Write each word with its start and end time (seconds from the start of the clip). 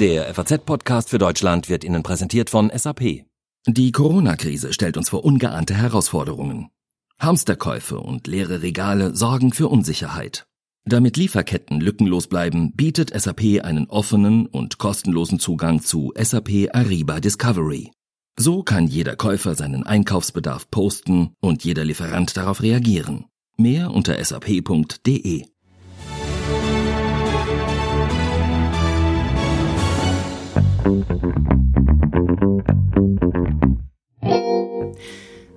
Der 0.00 0.34
FAZ-Podcast 0.34 1.08
für 1.08 1.16
Deutschland 1.16 1.70
wird 1.70 1.82
Ihnen 1.82 2.02
präsentiert 2.02 2.50
von 2.50 2.70
SAP. 2.74 3.24
Die 3.66 3.92
Corona-Krise 3.92 4.74
stellt 4.74 4.98
uns 4.98 5.08
vor 5.08 5.24
ungeahnte 5.24 5.74
Herausforderungen. 5.74 6.68
Hamsterkäufe 7.18 7.98
und 7.98 8.26
leere 8.26 8.60
Regale 8.60 9.16
sorgen 9.16 9.54
für 9.54 9.68
Unsicherheit. 9.68 10.44
Damit 10.84 11.16
Lieferketten 11.16 11.80
lückenlos 11.80 12.26
bleiben, 12.26 12.72
bietet 12.74 13.18
SAP 13.18 13.62
einen 13.64 13.86
offenen 13.86 14.46
und 14.46 14.76
kostenlosen 14.76 15.38
Zugang 15.38 15.80
zu 15.80 16.12
SAP 16.14 16.68
Ariba 16.74 17.18
Discovery. 17.20 17.90
So 18.38 18.62
kann 18.62 18.88
jeder 18.88 19.16
Käufer 19.16 19.54
seinen 19.54 19.84
Einkaufsbedarf 19.84 20.70
posten 20.70 21.32
und 21.40 21.64
jeder 21.64 21.86
Lieferant 21.86 22.36
darauf 22.36 22.60
reagieren. 22.60 23.24
Mehr 23.56 23.90
unter 23.92 24.22
sap.de. 24.22 25.46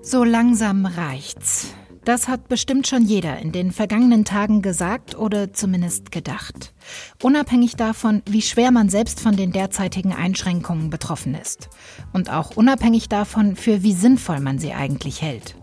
So 0.02 0.24
langsam 0.24 0.88
reicht's. 0.88 1.76
Das 2.04 2.28
hat 2.28 2.48
bestimmt 2.48 2.88
schon 2.88 3.04
jeder 3.04 3.38
in 3.38 3.52
den 3.52 3.72
vergangenen 3.72 4.26
Tagen 4.26 4.64
gesagt 4.64 5.16
oder 5.16 5.54
zumindest 5.54 6.12
gedacht. 6.12 6.73
Unabhängig 7.22 7.76
davon, 7.76 8.23
wie 8.28 8.42
schwer 8.42 8.72
man 8.72 8.90
selbst 8.90 9.20
von 9.20 9.36
den 9.36 9.52
derzeitigen 9.52 10.14
Einschränkungen 10.14 10.90
betroffen 10.90 11.36
ist. 11.36 11.70
Und 12.12 12.32
auch 12.32 12.58
unabhängig 12.58 13.08
davon, 13.09 13.56
für 13.56 13.84
wie 13.84 13.94
sinnvoll 13.94 14.40
man 14.40 14.58
sie 14.58 14.73
eigentlich 14.73 15.22
hält. 15.22 15.56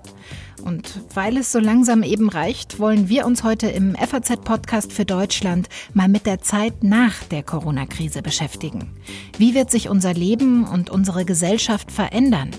Und 0.63 1.01
weil 1.15 1.37
es 1.37 1.53
so 1.53 1.59
langsam 1.59 2.03
eben 2.03 2.29
reicht, 2.29 2.79
wollen 2.79 3.09
wir 3.09 3.27
uns 3.27 3.45
heute 3.45 3.69
im 3.69 3.95
FAZ-Podcast 3.95 4.93
für 4.93 5.05
Deutschland 5.05 5.69
mal 5.95 6.09
mit 6.09 6.27
der 6.27 6.41
Zeit 6.41 6.83
nach 6.83 7.23
der 7.25 7.43
Corona-Krise 7.43 8.23
beschäftigen. 8.23 8.91
Wie 9.39 9.55
wird 9.55 9.71
sich 9.71 9.89
unser 9.89 10.15
Leben 10.15 10.65
und 10.65 10.91
unsere 10.91 11.25
Gesellschaft 11.25 11.93
verändern? 11.93 12.51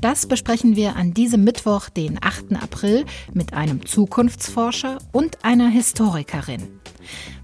Das 0.00 0.26
besprechen 0.26 0.76
wir 0.76 0.96
an 0.96 1.14
diesem 1.14 1.44
Mittwoch, 1.44 1.88
den 1.88 2.18
8. 2.20 2.56
April, 2.62 3.04
mit 3.32 3.54
einem 3.54 3.86
Zukunftsforscher 3.86 4.98
und 5.12 5.44
einer 5.44 5.68
Historikerin. 5.68 6.62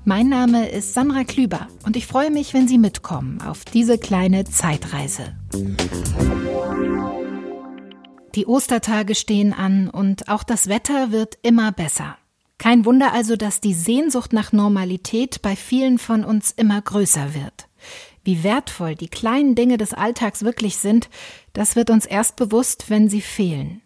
Mein 0.04 0.28
Name 0.28 0.68
ist 0.68 0.94
Sandra 0.94 1.22
Klüber 1.22 1.68
und 1.86 1.96
ich 1.96 2.06
freue 2.06 2.30
mich, 2.30 2.54
wenn 2.54 2.66
Sie 2.66 2.78
mitkommen 2.78 3.40
auf 3.40 3.64
diese 3.64 3.98
kleine 3.98 4.44
Zeitreise. 4.44 5.36
Die 8.34 8.46
Ostertage 8.46 9.14
stehen 9.14 9.52
an 9.52 9.90
und 9.90 10.28
auch 10.28 10.42
das 10.42 10.68
Wetter 10.68 11.12
wird 11.12 11.36
immer 11.42 11.70
besser. 11.70 12.16
Kein 12.56 12.84
Wunder 12.84 13.12
also, 13.12 13.36
dass 13.36 13.60
die 13.60 13.74
Sehnsucht 13.74 14.32
nach 14.32 14.52
Normalität 14.52 15.42
bei 15.42 15.54
vielen 15.54 15.98
von 15.98 16.24
uns 16.24 16.50
immer 16.52 16.80
größer 16.80 17.34
wird. 17.34 17.68
Wie 18.24 18.42
wertvoll 18.42 18.94
die 18.94 19.08
kleinen 19.08 19.54
Dinge 19.54 19.76
des 19.76 19.92
Alltags 19.92 20.44
wirklich 20.44 20.76
sind, 20.76 21.10
das 21.52 21.76
wird 21.76 21.90
uns 21.90 22.06
erst 22.06 22.36
bewusst, 22.36 22.88
wenn 22.88 23.08
sie 23.08 23.20
fehlen. 23.20 23.82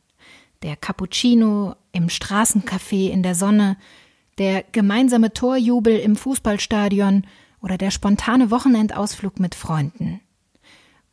Der 0.62 0.76
Cappuccino 0.76 1.74
im 1.92 2.08
Straßencafé 2.08 3.10
in 3.10 3.22
der 3.22 3.34
Sonne, 3.34 3.76
der 4.38 4.62
gemeinsame 4.72 5.32
Torjubel 5.32 5.98
im 5.98 6.14
Fußballstadion 6.14 7.26
oder 7.62 7.78
der 7.78 7.90
spontane 7.90 8.50
Wochenendausflug 8.50 9.40
mit 9.40 9.54
Freunden. 9.54 10.20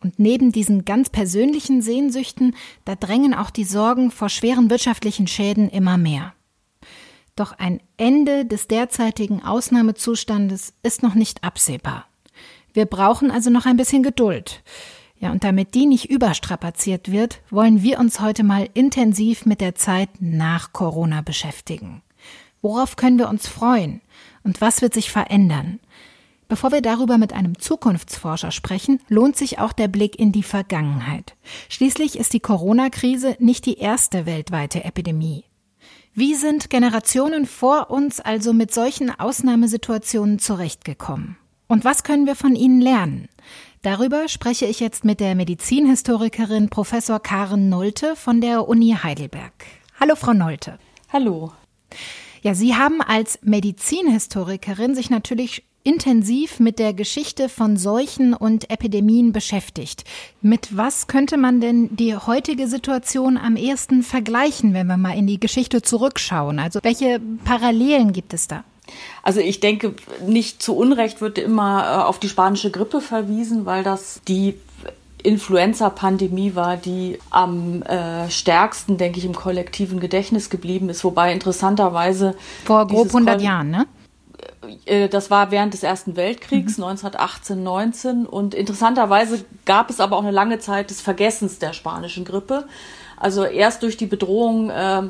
Und 0.04 0.20
neben 0.20 0.52
diesen 0.52 0.84
ganz 0.84 1.09
persönlichen 1.09 1.82
Sehnsüchten, 1.82 2.56
da 2.84 2.96
drängen 2.96 3.34
auch 3.34 3.50
die 3.50 3.64
Sorgen 3.64 4.12
vor 4.12 4.28
schweren 4.28 4.70
wirtschaftlichen 4.70 5.28
Schäden 5.28 5.70
immer 5.70 5.98
mehr. 5.98 6.34
Doch 7.36 7.58
ein 7.58 7.80
Ende 7.98 8.46
des 8.46 8.68
derzeitigen 8.68 9.42
Ausnahmezustandes 9.42 10.74
ist 10.84 11.02
noch 11.02 11.16
nicht 11.16 11.44
absehbar. 11.44 12.06
Wir 12.74 12.86
brauchen 12.86 13.31
also 13.31 13.50
noch 13.50 13.66
ein 13.66 13.78
bisschen 13.78 14.04
Geduld. 14.04 14.62
Ja, 15.20 15.31
und 15.31 15.44
damit 15.44 15.74
die 15.74 15.86
nicht 15.86 16.09
überstrapaziert 16.09 17.12
wird, 17.12 17.41
wollen 17.50 17.81
wir 17.81 17.97
uns 17.97 18.20
heute 18.20 18.44
mal 18.44 18.68
intensiv 18.74 19.46
mit 19.46 19.62
der 19.62 19.74
Zeit 19.74 20.09
nach 20.20 20.74
Corona 20.74 21.22
beschäftigen. 21.22 22.02
Worauf 22.62 22.97
können 22.97 23.18
wir 23.18 23.30
uns 23.30 23.47
freuen? 23.47 24.02
Und 24.44 24.59
was 24.59 24.81
wird 24.81 24.94
sich 24.94 25.12
verändern? 25.12 25.80
Bevor 26.53 26.72
wir 26.72 26.81
darüber 26.81 27.18
mit 27.18 27.34
einem 27.34 27.58
Zukunftsforscher 27.58 28.52
sprechen, 28.52 29.00
lohnt 29.09 29.36
sich 29.36 29.58
auch 29.58 29.74
der 29.74 29.88
Blick 29.88 30.19
in 30.19 30.31
die 30.31 30.44
Vergangenheit. 30.44 31.34
Schließlich 31.68 32.16
ist 32.16 32.31
die 32.31 32.41
Corona-Krise 32.41 33.36
nicht 33.40 33.66
die 33.66 33.80
erste 33.80 34.28
weltweite 34.28 34.84
Epidemie. 34.84 35.46
Wie 36.14 36.36
sind 36.36 36.69
Generationen 36.69 37.47
vor 37.47 37.90
uns 37.90 38.19
also 38.19 38.53
mit 38.53 38.72
solchen 38.72 39.09
Ausnahmesituationen 39.09 40.38
zurechtgekommen? 40.38 41.38
Und 41.66 41.86
was 41.86 42.03
können 42.03 42.28
wir 42.28 42.36
von 42.36 42.56
ihnen 42.56 42.81
lernen? 42.81 43.30
Darüber 43.81 44.28
spreche 44.28 44.68
ich 44.68 44.80
jetzt 44.80 45.03
mit 45.06 45.22
der 45.22 45.34
Medizinhistorikerin 45.34 46.70
Professor 46.70 47.20
Karen 47.20 47.68
Nolte 47.70 48.16
von 48.16 48.41
der 48.41 48.68
Uni 48.68 48.96
Heidelberg. 49.02 49.53
Hallo, 50.00 50.16
Frau 50.16 50.34
Nolte. 50.34 50.78
Hallo. 51.12 51.52
Ja, 52.44 52.53
Sie 52.53 52.75
haben 52.75 53.02
als 53.02 53.40
Medizinhistorikerin 53.41 54.94
sich 54.94 55.09
natürlich 55.09 55.64
intensiv 55.84 56.60
mit 56.60 56.80
der 56.80 56.94
Geschichte 56.94 57.50
von 57.50 57.78
Seuchen 57.78 58.34
und 58.34 58.70
Epidemien 58.70 59.34
beschäftigt. 59.34 60.04
Mit 60.42 60.76
was 60.78 61.08
könnte 61.08 61.38
man 61.38 61.60
denn 61.62 61.96
die 61.96 62.16
heutige 62.16 62.68
Situation 62.68 63.38
am 63.38 63.56
ehesten 63.56 64.04
vergleichen, 64.04 64.74
wenn 64.74 64.88
wir 64.88 64.98
mal 64.98 65.18
in 65.18 65.28
die 65.28 65.40
Geschichte 65.40 65.82
zurückschauen? 65.82 66.60
Also 66.60 66.80
welche 66.84 67.20
Parallelen 67.44 68.14
gibt 68.14 68.34
es 68.34 68.48
da? 68.48 68.64
Also 69.24 69.40
ich 69.40 69.60
denke, 69.60 69.96
nicht 70.26 70.62
zu 70.62 70.76
Unrecht 70.76 71.22
wird 71.22 71.38
immer 71.38 71.84
äh, 71.84 72.04
auf 72.04 72.20
die 72.20 72.30
spanische 72.30 72.72
Grippe 72.72 73.02
verwiesen, 73.02 73.66
weil 73.66 73.84
das 73.84 74.22
die 74.28 74.56
Influenza-Pandemie 75.24 76.54
war, 76.56 76.76
die 76.76 77.18
am 77.30 77.82
äh, 77.84 78.30
stärksten, 78.30 78.98
denke 78.98 79.20
ich, 79.20 79.26
im 79.26 79.34
kollektiven 79.34 80.00
Gedächtnis 80.00 80.50
geblieben 80.50 80.90
ist. 80.90 81.04
Wobei 81.04 81.32
interessanterweise. 81.32 82.36
Vor 82.66 82.86
grob 82.88 83.08
100 83.08 83.42
Jahren, 83.42 83.70
ne? 83.70 83.88
Äh, 84.86 85.09
das 85.09 85.30
war 85.31 85.52
während 85.52 85.74
des 85.74 85.84
Ersten 85.84 86.16
Weltkriegs, 86.16 86.78
mhm. 86.78 86.86
1918, 86.86 87.64
19. 87.64 88.26
Und 88.26 88.54
interessanterweise 88.54 89.46
gab 89.66 89.90
es 89.90 90.00
aber 90.00 90.18
auch 90.18 90.24
eine 90.24 90.31
lange 90.31 90.59
Zeit 90.59 90.90
des 90.90 91.02
Vergessens 91.02 91.59
der 91.59 91.74
spanischen 91.74 92.26
Grippe. 92.26 92.66
Also 93.18 93.44
erst 93.44 93.84
durch 93.84 93.98
die 93.98 94.06
Bedrohung 94.06 94.70
äh, 94.70 95.03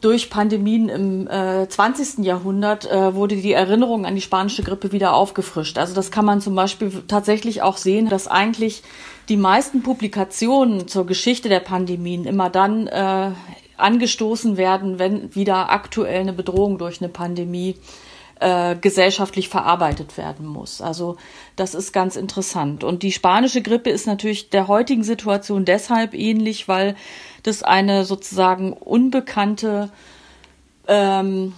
durch 0.00 0.30
Pandemien 0.30 0.88
im 0.88 1.28
äh, 1.28 1.68
20. 1.68 2.24
Jahrhundert 2.24 2.88
äh, 2.90 3.14
wurde 3.14 3.36
die 3.36 3.52
Erinnerung 3.52 4.06
an 4.06 4.14
die 4.14 4.20
spanische 4.20 4.62
Grippe 4.62 4.92
wieder 4.92 5.14
aufgefrischt. 5.14 5.76
Also 5.76 5.94
das 5.94 6.10
kann 6.10 6.24
man 6.24 6.40
zum 6.40 6.54
Beispiel 6.54 7.02
tatsächlich 7.08 7.62
auch 7.62 7.76
sehen, 7.76 8.08
dass 8.08 8.28
eigentlich 8.28 8.82
die 9.28 9.36
meisten 9.36 9.82
Publikationen 9.82 10.86
zur 10.86 11.04
Geschichte 11.06 11.48
der 11.48 11.60
Pandemien 11.60 12.24
immer 12.24 12.48
dann 12.48 12.86
äh, 12.86 13.32
angestoßen 13.76 14.56
werden, 14.56 14.98
wenn 14.98 15.34
wieder 15.34 15.70
aktuell 15.70 16.20
eine 16.20 16.32
Bedrohung 16.32 16.78
durch 16.78 17.00
eine 17.00 17.08
Pandemie 17.08 17.76
äh, 18.40 18.76
gesellschaftlich 18.76 19.48
verarbeitet 19.48 20.16
werden 20.16 20.46
muss. 20.46 20.80
Also 20.80 21.16
das 21.56 21.74
ist 21.74 21.92
ganz 21.92 22.16
interessant. 22.16 22.84
Und 22.84 23.02
die 23.02 23.12
spanische 23.12 23.62
Grippe 23.62 23.90
ist 23.90 24.06
natürlich 24.06 24.50
der 24.50 24.68
heutigen 24.68 25.04
Situation 25.04 25.64
deshalb 25.64 26.14
ähnlich, 26.14 26.68
weil 26.68 26.96
das 27.42 27.62
eine 27.62 28.04
sozusagen 28.04 28.72
unbekannte, 28.72 29.90
ähm, 30.86 31.52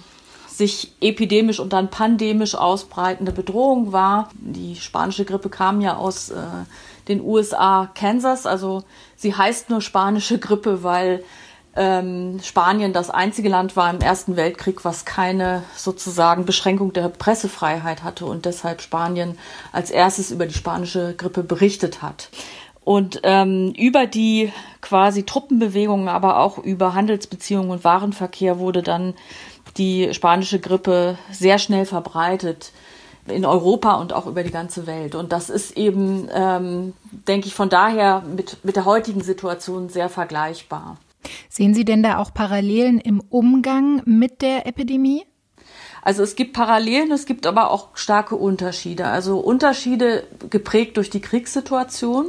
sich 0.48 0.92
epidemisch 1.00 1.58
und 1.58 1.72
dann 1.72 1.90
pandemisch 1.90 2.54
ausbreitende 2.54 3.32
Bedrohung 3.32 3.92
war. 3.92 4.30
Die 4.34 4.76
spanische 4.76 5.24
Grippe 5.24 5.48
kam 5.48 5.80
ja 5.80 5.96
aus 5.96 6.30
äh, 6.30 6.36
den 7.08 7.20
USA, 7.20 7.90
Kansas. 7.94 8.46
Also 8.46 8.84
sie 9.16 9.34
heißt 9.34 9.70
nur 9.70 9.80
spanische 9.80 10.38
Grippe, 10.38 10.82
weil 10.82 11.24
ähm, 11.76 12.40
Spanien 12.42 12.92
das 12.92 13.10
einzige 13.10 13.48
Land 13.48 13.76
war 13.76 13.90
im 13.90 14.00
Ersten 14.00 14.36
Weltkrieg, 14.36 14.84
was 14.84 15.04
keine 15.04 15.62
sozusagen 15.76 16.44
Beschränkung 16.44 16.92
der 16.92 17.08
Pressefreiheit 17.08 18.02
hatte 18.02 18.26
und 18.26 18.44
deshalb 18.44 18.82
Spanien 18.82 19.38
als 19.72 19.90
erstes 19.90 20.30
über 20.30 20.46
die 20.46 20.54
spanische 20.54 21.14
Grippe 21.14 21.42
berichtet 21.42 22.02
hat. 22.02 22.28
Und 22.82 23.20
ähm, 23.24 23.72
über 23.76 24.06
die 24.06 24.52
quasi 24.80 25.24
Truppenbewegungen, 25.24 26.08
aber 26.08 26.40
auch 26.40 26.58
über 26.58 26.94
Handelsbeziehungen 26.94 27.70
und 27.70 27.84
Warenverkehr 27.84 28.58
wurde 28.58 28.82
dann 28.82 29.14
die 29.76 30.12
spanische 30.12 30.58
Grippe 30.58 31.18
sehr 31.30 31.58
schnell 31.58 31.84
verbreitet 31.84 32.72
in 33.26 33.44
Europa 33.44 33.94
und 33.94 34.12
auch 34.12 34.26
über 34.26 34.42
die 34.42 34.50
ganze 34.50 34.86
Welt. 34.86 35.14
Und 35.14 35.30
das 35.30 35.50
ist 35.50 35.76
eben, 35.76 36.28
ähm, 36.34 36.94
denke 37.28 37.46
ich, 37.46 37.54
von 37.54 37.68
daher 37.68 38.22
mit, 38.22 38.64
mit 38.64 38.76
der 38.76 38.86
heutigen 38.86 39.22
Situation 39.22 39.88
sehr 39.88 40.08
vergleichbar. 40.08 40.96
Sehen 41.48 41.74
Sie 41.74 41.84
denn 41.84 42.02
da 42.02 42.18
auch 42.18 42.32
Parallelen 42.32 42.98
im 42.98 43.20
Umgang 43.20 44.02
mit 44.04 44.42
der 44.42 44.66
Epidemie? 44.66 45.24
Also 46.02 46.22
es 46.22 46.34
gibt 46.36 46.54
Parallelen, 46.54 47.10
es 47.12 47.26
gibt 47.26 47.46
aber 47.46 47.70
auch 47.70 47.88
starke 47.94 48.36
Unterschiede. 48.36 49.06
Also 49.06 49.38
Unterschiede 49.38 50.24
geprägt 50.48 50.96
durch 50.96 51.10
die 51.10 51.20
Kriegssituation. 51.20 52.26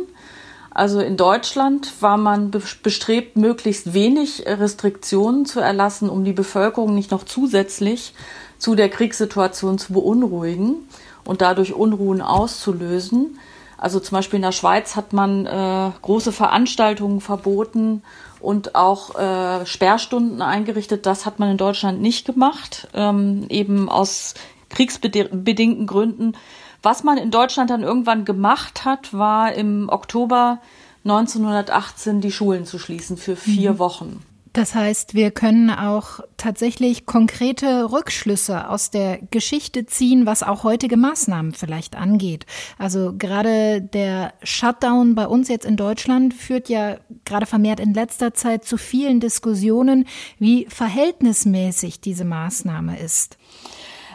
Also 0.73 1.01
in 1.01 1.17
Deutschland 1.17 2.01
war 2.01 2.17
man 2.17 2.51
bestrebt, 2.51 3.35
möglichst 3.35 3.93
wenig 3.93 4.43
Restriktionen 4.45 5.45
zu 5.45 5.59
erlassen, 5.59 6.09
um 6.09 6.23
die 6.23 6.33
Bevölkerung 6.33 6.95
nicht 6.95 7.11
noch 7.11 7.23
zusätzlich 7.23 8.13
zu 8.57 8.75
der 8.75 8.89
Kriegssituation 8.89 9.77
zu 9.77 9.93
beunruhigen 9.93 10.87
und 11.25 11.41
dadurch 11.41 11.73
Unruhen 11.73 12.21
auszulösen. 12.21 13.37
Also 13.77 13.99
zum 13.99 14.17
Beispiel 14.17 14.37
in 14.37 14.43
der 14.43 14.51
Schweiz 14.51 14.95
hat 14.95 15.11
man 15.11 15.45
äh, 15.45 15.91
große 16.01 16.31
Veranstaltungen 16.31 17.19
verboten 17.19 18.03
und 18.41 18.75
auch 18.75 19.15
äh, 19.15 19.65
Sperrstunden 19.65 20.41
eingerichtet. 20.41 21.05
Das 21.05 21.25
hat 21.25 21.39
man 21.39 21.51
in 21.51 21.57
Deutschland 21.57 22.01
nicht 22.01 22.25
gemacht, 22.25 22.87
ähm, 22.93 23.45
eben 23.49 23.89
aus 23.89 24.33
kriegsbedingten 24.69 25.87
Gründen. 25.87 26.33
Was 26.81 27.03
man 27.03 27.17
in 27.17 27.31
Deutschland 27.31 27.69
dann 27.69 27.83
irgendwann 27.83 28.25
gemacht 28.25 28.85
hat, 28.85 29.13
war 29.13 29.53
im 29.53 29.89
Oktober 29.89 30.59
1918 31.03 32.21
die 32.21 32.31
Schulen 32.31 32.65
zu 32.65 32.79
schließen 32.79 33.17
für 33.17 33.35
vier 33.35 33.73
mhm. 33.73 33.79
Wochen. 33.79 34.25
Das 34.53 34.75
heißt, 34.75 35.13
wir 35.13 35.31
können 35.31 35.69
auch 35.69 36.19
tatsächlich 36.35 37.05
konkrete 37.05 37.89
Rückschlüsse 37.89 38.67
aus 38.69 38.91
der 38.91 39.19
Geschichte 39.31 39.85
ziehen, 39.85 40.25
was 40.25 40.43
auch 40.43 40.63
heutige 40.63 40.97
Maßnahmen 40.97 41.53
vielleicht 41.53 41.95
angeht. 41.95 42.45
Also 42.77 43.13
gerade 43.17 43.81
der 43.81 44.33
Shutdown 44.43 45.15
bei 45.15 45.25
uns 45.25 45.47
jetzt 45.47 45.65
in 45.65 45.77
Deutschland 45.77 46.33
führt 46.33 46.67
ja 46.67 46.97
gerade 47.23 47.45
vermehrt 47.45 47.79
in 47.79 47.93
letzter 47.93 48.33
Zeit 48.33 48.65
zu 48.65 48.77
vielen 48.77 49.21
Diskussionen, 49.21 50.05
wie 50.37 50.65
verhältnismäßig 50.69 52.01
diese 52.01 52.25
Maßnahme 52.25 52.99
ist. 52.99 53.37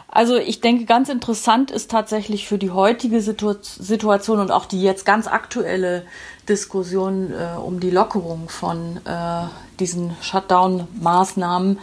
Also 0.07 0.37
ich 0.37 0.61
denke, 0.61 0.85
ganz 0.85 1.09
interessant 1.09 1.69
ist 1.71 1.91
tatsächlich 1.91 2.47
für 2.47 2.57
die 2.57 2.71
heutige 2.71 3.21
Situ 3.21 3.55
Situation 3.61 4.39
und 4.39 4.51
auch 4.51 4.65
die 4.65 4.81
jetzt 4.81 5.05
ganz 5.05 5.27
aktuelle 5.27 6.05
Diskussion 6.47 7.31
äh, 7.31 7.57
um 7.57 7.79
die 7.79 7.89
Lockerung 7.89 8.49
von 8.49 8.97
äh, 9.05 9.43
diesen 9.79 10.15
Shutdown-Maßnahmen 10.21 11.79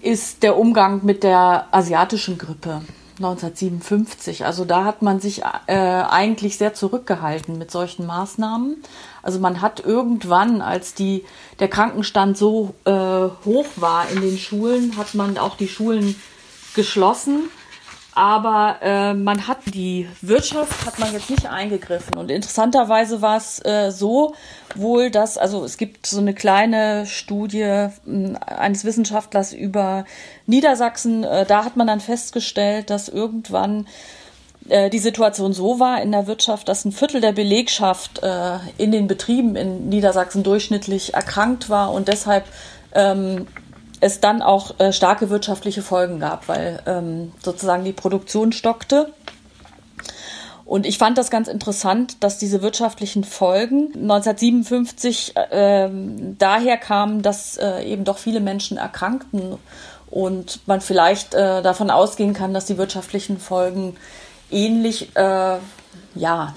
ist 0.00 0.42
der 0.42 0.56
Umgang 0.56 1.04
mit 1.04 1.22
der 1.22 1.66
asiatischen 1.70 2.38
Grippe 2.38 2.82
1957. 3.16 4.44
Also 4.44 4.64
da 4.64 4.84
hat 4.84 5.02
man 5.02 5.20
sich 5.20 5.42
äh, 5.66 5.74
eigentlich 5.74 6.56
sehr 6.56 6.74
zurückgehalten 6.74 7.58
mit 7.58 7.70
solchen 7.70 8.06
Maßnahmen. 8.06 8.76
Also 9.22 9.40
man 9.40 9.60
hat 9.60 9.80
irgendwann, 9.80 10.62
als 10.62 10.94
die, 10.94 11.24
der 11.58 11.68
Krankenstand 11.68 12.36
so 12.38 12.74
äh, 12.84 12.92
hoch 12.92 13.66
war 13.76 14.08
in 14.10 14.20
den 14.20 14.38
Schulen, 14.38 14.96
hat 14.96 15.14
man 15.14 15.36
auch 15.36 15.56
die 15.56 15.68
Schulen 15.68 16.14
geschlossen 16.74 17.50
aber 18.18 18.78
äh, 18.82 19.14
man 19.14 19.46
hat 19.46 19.58
die 19.72 20.08
Wirtschaft 20.22 20.84
hat 20.84 20.98
man 20.98 21.12
jetzt 21.12 21.30
nicht 21.30 21.48
eingegriffen. 21.48 22.16
Und 22.16 22.32
interessanterweise 22.32 23.22
war 23.22 23.36
es 23.36 23.64
äh, 23.64 23.92
so 23.92 24.34
wohl, 24.74 25.12
dass 25.12 25.38
also 25.38 25.64
es 25.64 25.76
gibt 25.76 26.04
so 26.04 26.18
eine 26.18 26.34
kleine 26.34 27.06
Studie 27.06 27.60
äh, 27.60 27.90
eines 28.44 28.84
Wissenschaftlers 28.84 29.52
über 29.52 30.04
Niedersachsen, 30.46 31.22
äh, 31.22 31.46
da 31.46 31.64
hat 31.64 31.76
man 31.76 31.86
dann 31.86 32.00
festgestellt, 32.00 32.90
dass 32.90 33.08
irgendwann 33.08 33.86
äh, 34.68 34.90
die 34.90 34.98
Situation 34.98 35.52
so 35.52 35.78
war 35.78 36.02
in 36.02 36.10
der 36.10 36.26
Wirtschaft, 36.26 36.68
dass 36.68 36.84
ein 36.84 36.90
Viertel 36.90 37.20
der 37.20 37.30
Belegschaft 37.30 38.24
äh, 38.24 38.58
in 38.78 38.90
den 38.90 39.06
Betrieben 39.06 39.54
in 39.54 39.90
Niedersachsen 39.90 40.42
durchschnittlich 40.42 41.14
erkrankt 41.14 41.70
war 41.70 41.92
und 41.92 42.08
deshalb 42.08 42.46
ähm, 42.94 43.46
es 44.00 44.20
dann 44.20 44.42
auch 44.42 44.78
äh, 44.78 44.92
starke 44.92 45.30
wirtschaftliche 45.30 45.82
Folgen 45.82 46.20
gab, 46.20 46.48
weil 46.48 46.80
ähm, 46.86 47.32
sozusagen 47.42 47.84
die 47.84 47.92
Produktion 47.92 48.52
stockte. 48.52 49.12
Und 50.64 50.84
ich 50.84 50.98
fand 50.98 51.16
das 51.16 51.30
ganz 51.30 51.48
interessant, 51.48 52.22
dass 52.22 52.36
diese 52.36 52.60
wirtschaftlichen 52.60 53.24
Folgen 53.24 53.86
1957 53.94 55.34
äh, 55.36 55.88
daher 56.38 56.76
kamen, 56.76 57.22
dass 57.22 57.56
äh, 57.56 57.84
eben 57.84 58.04
doch 58.04 58.18
viele 58.18 58.40
Menschen 58.40 58.76
erkrankten 58.76 59.56
und 60.10 60.60
man 60.66 60.82
vielleicht 60.82 61.34
äh, 61.34 61.62
davon 61.62 61.90
ausgehen 61.90 62.34
kann, 62.34 62.52
dass 62.52 62.66
die 62.66 62.76
wirtschaftlichen 62.76 63.38
Folgen 63.38 63.96
ähnlich 64.50 65.16
äh, 65.16 65.56
ja, 66.14 66.54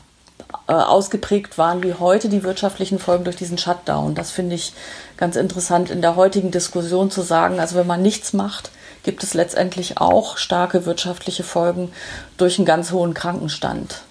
äh, 0.67 0.73
ausgeprägt 0.73 1.57
waren 1.57 1.83
wie 1.83 1.93
heute 1.93 2.29
die 2.29 2.43
wirtschaftlichen 2.43 2.99
Folgen 2.99 3.23
durch 3.23 3.35
diesen 3.35 3.57
Shutdown. 3.57 4.15
Das 4.15 4.31
finde 4.31 4.55
ich 4.55 4.73
ganz 5.21 5.35
interessant 5.35 5.91
in 5.91 6.01
der 6.01 6.15
heutigen 6.15 6.49
Diskussion 6.49 7.11
zu 7.11 7.21
sagen. 7.21 7.59
Also 7.59 7.75
wenn 7.75 7.85
man 7.85 8.01
nichts 8.01 8.33
macht, 8.33 8.71
gibt 9.03 9.23
es 9.23 9.35
letztendlich 9.35 9.99
auch 9.99 10.37
starke 10.37 10.87
wirtschaftliche 10.87 11.43
Folgen 11.43 11.91
durch 12.37 12.57
einen 12.57 12.65
ganz 12.65 12.91
hohen 12.91 13.13
Krankenstand. 13.13 14.01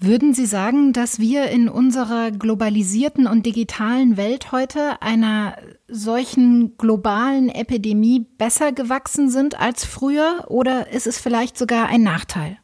Würden 0.00 0.34
Sie 0.34 0.46
sagen, 0.46 0.92
dass 0.92 1.20
wir 1.20 1.50
in 1.50 1.68
unserer 1.68 2.32
globalisierten 2.32 3.28
und 3.28 3.46
digitalen 3.46 4.16
Welt 4.16 4.50
heute 4.50 5.00
einer 5.00 5.56
solchen 5.86 6.76
globalen 6.78 7.48
Epidemie 7.48 8.26
besser 8.36 8.72
gewachsen 8.72 9.30
sind 9.30 9.60
als 9.60 9.84
früher 9.84 10.46
oder 10.48 10.90
ist 10.90 11.06
es 11.06 11.20
vielleicht 11.20 11.56
sogar 11.56 11.86
ein 11.86 12.02
Nachteil? 12.02 12.58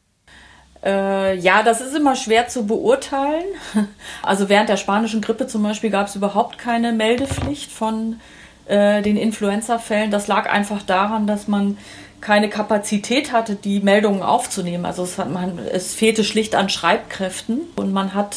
Äh, 0.85 1.37
ja, 1.37 1.63
das 1.63 1.81
ist 1.81 1.95
immer 1.95 2.17
schwer 2.17 2.49
zu 2.49 2.67
beurteilen. 2.67 3.45
Also 4.23 4.49
während 4.49 4.69
der 4.69 4.77
spanischen 4.77 5.21
Grippe 5.21 5.47
zum 5.47 5.63
Beispiel 5.63 5.91
gab 5.91 6.07
es 6.07 6.17
überhaupt 6.17 6.59
keine 6.59 6.93
Meldepflicht 6.93 7.71
von 7.71 8.21
äh, 8.67 9.03
den 9.03 9.17
Influenza-Fällen. 9.17 10.11
Das 10.11 10.27
lag 10.27 10.51
einfach 10.51 10.83
daran, 10.83 11.27
dass 11.27 11.49
man 11.49 11.79
keine 12.21 12.51
Kapazität 12.51 13.33
hatte, 13.33 13.55
die 13.55 13.81
Meldungen 13.81 14.23
aufzunehmen. 14.23 14.85
Also 14.85 15.03
es, 15.03 15.19
hat 15.19 15.31
man, 15.31 15.59
es 15.59 15.95
fehlte 15.95 16.23
schlicht 16.23 16.55
an 16.55 16.69
Schreibkräften 16.69 17.61
und 17.77 17.93
man 17.93 18.15
hat 18.15 18.37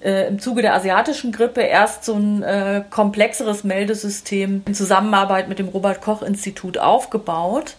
äh, 0.00 0.26
im 0.28 0.40
Zuge 0.40 0.62
der 0.62 0.74
asiatischen 0.74 1.30
Grippe 1.30 1.60
erst 1.60 2.04
so 2.04 2.14
ein 2.14 2.42
äh, 2.42 2.82
komplexeres 2.90 3.64
Meldesystem 3.64 4.62
in 4.66 4.74
Zusammenarbeit 4.74 5.48
mit 5.48 5.58
dem 5.58 5.68
Robert 5.68 6.00
Koch 6.00 6.22
Institut 6.22 6.78
aufgebaut 6.78 7.76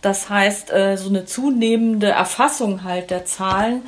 das 0.00 0.30
heißt, 0.30 0.72
äh, 0.72 0.96
so 0.96 1.08
eine 1.08 1.24
zunehmende 1.24 2.08
Erfassung 2.08 2.84
halt 2.84 3.10
der 3.10 3.24
Zahlen 3.24 3.82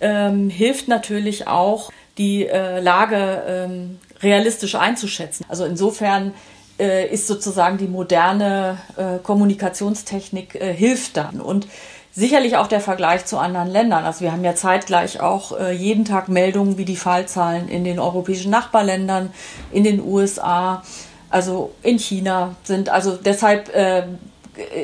ähm, 0.00 0.50
hilft 0.50 0.88
natürlich 0.88 1.46
auch, 1.46 1.90
die 2.18 2.46
äh, 2.46 2.80
Lage 2.80 3.42
ähm, 3.46 3.98
realistisch 4.22 4.74
einzuschätzen. 4.74 5.46
Also 5.48 5.64
insofern 5.64 6.34
äh, 6.78 7.06
ist 7.08 7.26
sozusagen 7.26 7.78
die 7.78 7.86
moderne 7.86 8.78
äh, 8.96 9.18
Kommunikationstechnik 9.22 10.54
äh, 10.54 10.74
hilft 10.74 11.16
dann. 11.16 11.40
Und 11.40 11.66
sicherlich 12.12 12.56
auch 12.56 12.66
der 12.66 12.80
Vergleich 12.80 13.24
zu 13.26 13.38
anderen 13.38 13.68
Ländern. 13.68 14.04
Also 14.04 14.22
wir 14.22 14.32
haben 14.32 14.44
ja 14.44 14.54
zeitgleich 14.54 15.20
auch 15.20 15.58
äh, 15.58 15.72
jeden 15.72 16.04
Tag 16.04 16.28
Meldungen, 16.28 16.76
wie 16.78 16.84
die 16.84 16.96
Fallzahlen 16.96 17.68
in 17.68 17.84
den 17.84 17.98
europäischen 17.98 18.50
Nachbarländern, 18.50 19.32
in 19.72 19.84
den 19.84 20.02
USA, 20.02 20.82
also 21.30 21.72
in 21.82 21.98
China 21.98 22.56
sind. 22.64 22.88
Also 22.88 23.16
deshalb 23.16 23.74
äh, 23.74 24.04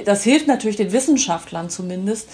das 0.04 0.22
hilft 0.24 0.46
natürlich 0.46 0.76
den 0.76 0.92
Wissenschaftlern 0.92 1.70
zumindest, 1.70 2.28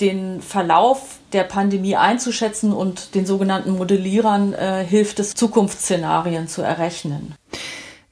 den 0.00 0.40
Verlauf 0.42 1.18
der 1.32 1.44
Pandemie 1.44 1.96
einzuschätzen 1.96 2.72
und 2.72 3.14
den 3.14 3.26
sogenannten 3.26 3.70
Modellierern 3.72 4.52
äh, 4.52 4.84
hilft 4.84 5.20
es, 5.20 5.34
Zukunftsszenarien 5.34 6.48
zu 6.48 6.62
errechnen. 6.62 7.34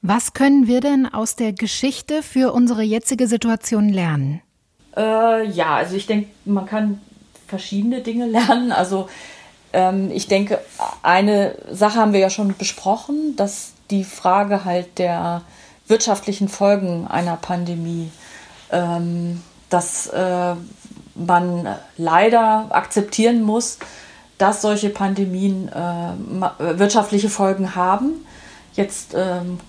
Was 0.00 0.32
können 0.32 0.66
wir 0.66 0.80
denn 0.80 1.06
aus 1.06 1.36
der 1.36 1.52
Geschichte 1.52 2.22
für 2.22 2.52
unsere 2.52 2.82
jetzige 2.82 3.26
Situation 3.26 3.88
lernen? 3.88 4.42
Äh, 4.96 5.48
ja, 5.48 5.76
also 5.76 5.96
ich 5.96 6.06
denke, 6.06 6.28
man 6.44 6.66
kann 6.66 7.00
verschiedene 7.46 8.00
Dinge 8.00 8.26
lernen. 8.28 8.72
Also 8.72 9.08
ähm, 9.72 10.10
ich 10.12 10.28
denke, 10.28 10.60
eine 11.02 11.56
Sache 11.70 11.98
haben 11.98 12.12
wir 12.12 12.20
ja 12.20 12.30
schon 12.30 12.54
besprochen, 12.56 13.36
dass 13.36 13.72
die 13.90 14.04
Frage 14.04 14.64
halt 14.64 14.98
der 14.98 15.42
wirtschaftlichen 15.86 16.48
Folgen 16.48 17.06
einer 17.06 17.36
Pandemie 17.36 18.10
ähm, 18.72 19.42
dass 19.70 20.06
äh, 20.08 20.54
man 21.14 21.68
leider 21.96 22.66
akzeptieren 22.70 23.42
muss, 23.42 23.78
dass 24.38 24.62
solche 24.62 24.90
Pandemien 24.90 25.68
äh, 25.68 26.78
wirtschaftliche 26.78 27.28
Folgen 27.28 27.74
haben. 27.74 28.26
Jetzt 28.74 29.14
ähm, 29.14 29.60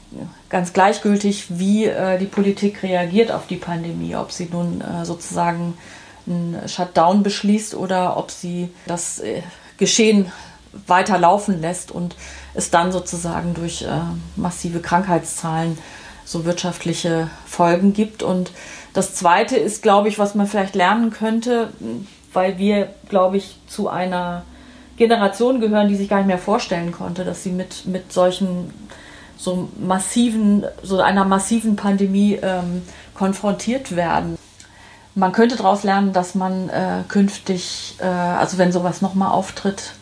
ganz 0.50 0.74
gleichgültig, 0.74 1.60
wie 1.60 1.86
äh, 1.86 2.18
die 2.18 2.26
Politik 2.26 2.84
reagiert 2.84 3.32
auf 3.32 3.48
die 3.48 3.58
Pandemie, 3.58 4.16
ob 4.16 4.32
sie 4.32 4.48
nun 4.52 4.82
äh, 4.82 5.06
sozusagen 5.06 5.78
einen 6.26 6.68
Shutdown 6.68 7.22
beschließt 7.22 7.76
oder 7.76 8.18
ob 8.18 8.32
sie 8.32 8.70
das 8.88 9.20
äh, 9.20 9.42
Geschehen 9.78 10.32
weiter 10.88 11.18
laufen 11.18 11.62
lässt 11.62 11.92
und 11.92 12.16
es 12.54 12.72
dann 12.72 12.92
sozusagen 12.92 13.54
durch 13.54 13.84
äh, 13.84 13.88
massive 14.36 14.80
Krankheitszahlen 14.80 15.78
so 16.26 16.46
wirtschaftliche 16.46 17.30
Folgen 17.46 17.94
gibt. 17.94 18.24
Und 18.24 18.52
das 18.94 19.16
Zweite 19.16 19.58
ist, 19.58 19.82
glaube 19.82 20.08
ich, 20.08 20.20
was 20.20 20.36
man 20.36 20.48
vielleicht 20.48 20.76
lernen 20.76 21.12
könnte, 21.12 21.70
weil 22.32 22.58
wir, 22.58 22.90
glaube 23.10 23.38
ich, 23.38 23.58
zu 23.68 23.90
einer 23.90 24.44
Generation 24.98 25.60
gehören, 25.60 25.88
die 25.88 25.96
sich 25.96 26.10
gar 26.10 26.18
nicht 26.18 26.28
mehr 26.28 26.38
vorstellen 26.38 26.92
konnte, 26.92 27.26
dass 27.26 27.44
sie 27.44 27.52
mit, 27.52 27.86
mit 27.86 28.14
solchen 28.14 28.72
so 29.38 29.68
massiven, 29.80 30.64
so 30.84 31.02
einer 31.02 31.26
massiven 31.26 31.76
Pandemie 31.76 32.40
ähm, 32.42 32.84
konfrontiert 33.14 33.96
werden. 33.96 34.38
Man 35.16 35.32
könnte 35.32 35.58
daraus 35.58 35.84
lernen, 35.84 36.14
dass 36.14 36.34
man 36.34 36.70
äh, 36.70 37.04
künftig, 37.08 37.96
äh, 38.00 38.06
also 38.06 38.58
wenn 38.58 38.72
sowas 38.72 39.02
nochmal 39.02 39.32
auftritt, 39.32 39.94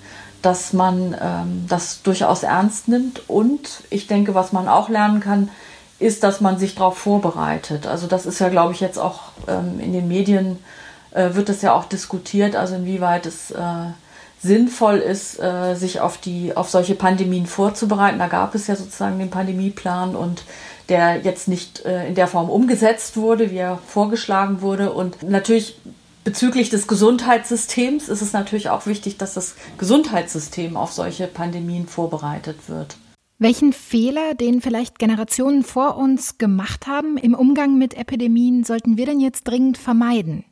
dass 0.41 0.73
man 0.73 1.15
ähm, 1.21 1.65
das 1.67 2.01
durchaus 2.03 2.43
ernst 2.43 2.87
nimmt. 2.87 3.29
Und 3.29 3.83
ich 3.89 4.07
denke, 4.07 4.35
was 4.35 4.51
man 4.51 4.67
auch 4.67 4.89
lernen 4.89 5.19
kann, 5.19 5.49
ist, 6.01 6.23
dass 6.23 6.41
man 6.41 6.57
sich 6.57 6.75
darauf 6.75 6.97
vorbereitet. 6.97 7.87
Also 7.87 8.07
das 8.07 8.25
ist 8.25 8.39
ja, 8.39 8.49
glaube 8.49 8.73
ich, 8.73 8.79
jetzt 8.79 8.97
auch 8.97 9.19
ähm, 9.47 9.79
in 9.79 9.93
den 9.93 10.07
Medien 10.07 10.59
äh, 11.11 11.33
wird 11.33 11.49
das 11.49 11.61
ja 11.61 11.73
auch 11.73 11.85
diskutiert, 11.85 12.55
also 12.55 12.75
inwieweit 12.75 13.25
es 13.25 13.51
äh, 13.51 13.59
sinnvoll 14.41 14.97
ist, 14.97 15.39
äh, 15.39 15.75
sich 15.75 15.99
auf 15.99 16.17
die, 16.17 16.55
auf 16.55 16.69
solche 16.69 16.95
Pandemien 16.95 17.45
vorzubereiten. 17.45 18.19
Da 18.19 18.27
gab 18.27 18.55
es 18.55 18.67
ja 18.67 18.75
sozusagen 18.75 19.19
den 19.19 19.29
Pandemieplan 19.29 20.15
und 20.15 20.43
der 20.89 21.21
jetzt 21.21 21.47
nicht 21.47 21.85
äh, 21.85 22.07
in 22.07 22.15
der 22.15 22.27
Form 22.27 22.49
umgesetzt 22.49 23.17
wurde, 23.17 23.51
wie 23.51 23.57
er 23.57 23.79
vorgeschlagen 23.87 24.61
wurde. 24.61 24.91
Und 24.91 25.21
natürlich 25.23 25.77
bezüglich 26.23 26.69
des 26.69 26.87
Gesundheitssystems 26.87 28.09
ist 28.09 28.21
es 28.21 28.33
natürlich 28.33 28.69
auch 28.69 28.85
wichtig, 28.87 29.17
dass 29.17 29.35
das 29.35 29.55
Gesundheitssystem 29.77 30.75
auf 30.75 30.91
solche 30.91 31.27
Pandemien 31.27 31.87
vorbereitet 31.87 32.57
wird. 32.67 32.97
Welchen 33.41 33.73
Fehler, 33.73 34.35
den 34.35 34.61
vielleicht 34.61 34.99
Generationen 34.99 35.63
vor 35.63 35.97
uns 35.97 36.37
gemacht 36.37 36.85
haben 36.85 37.17
im 37.17 37.33
Umgang 37.33 37.75
mit 37.75 37.97
Epidemien, 37.97 38.63
sollten 38.63 38.97
wir 38.97 39.07
denn 39.07 39.19
jetzt 39.19 39.45
dringend 39.47 39.79
vermeiden? 39.79 40.45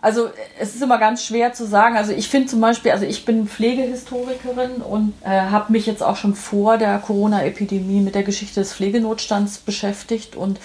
Also 0.00 0.30
es 0.58 0.74
ist 0.74 0.82
immer 0.82 0.96
ganz 0.96 1.26
schwer 1.26 1.52
zu 1.52 1.66
sagen. 1.66 1.94
Also 1.94 2.12
ich 2.12 2.30
finde 2.30 2.48
zum 2.48 2.62
Beispiel, 2.62 2.90
also 2.90 3.04
ich 3.04 3.26
bin 3.26 3.46
Pflegehistorikerin 3.46 4.76
und 4.76 5.12
äh, 5.22 5.28
habe 5.28 5.72
mich 5.72 5.84
jetzt 5.84 6.02
auch 6.02 6.16
schon 6.16 6.34
vor 6.34 6.78
der 6.78 6.98
Corona-Epidemie 7.00 8.00
mit 8.00 8.14
der 8.14 8.22
Geschichte 8.22 8.60
des 8.60 8.72
Pflegenotstands 8.72 9.58
beschäftigt 9.58 10.34
und 10.34 10.58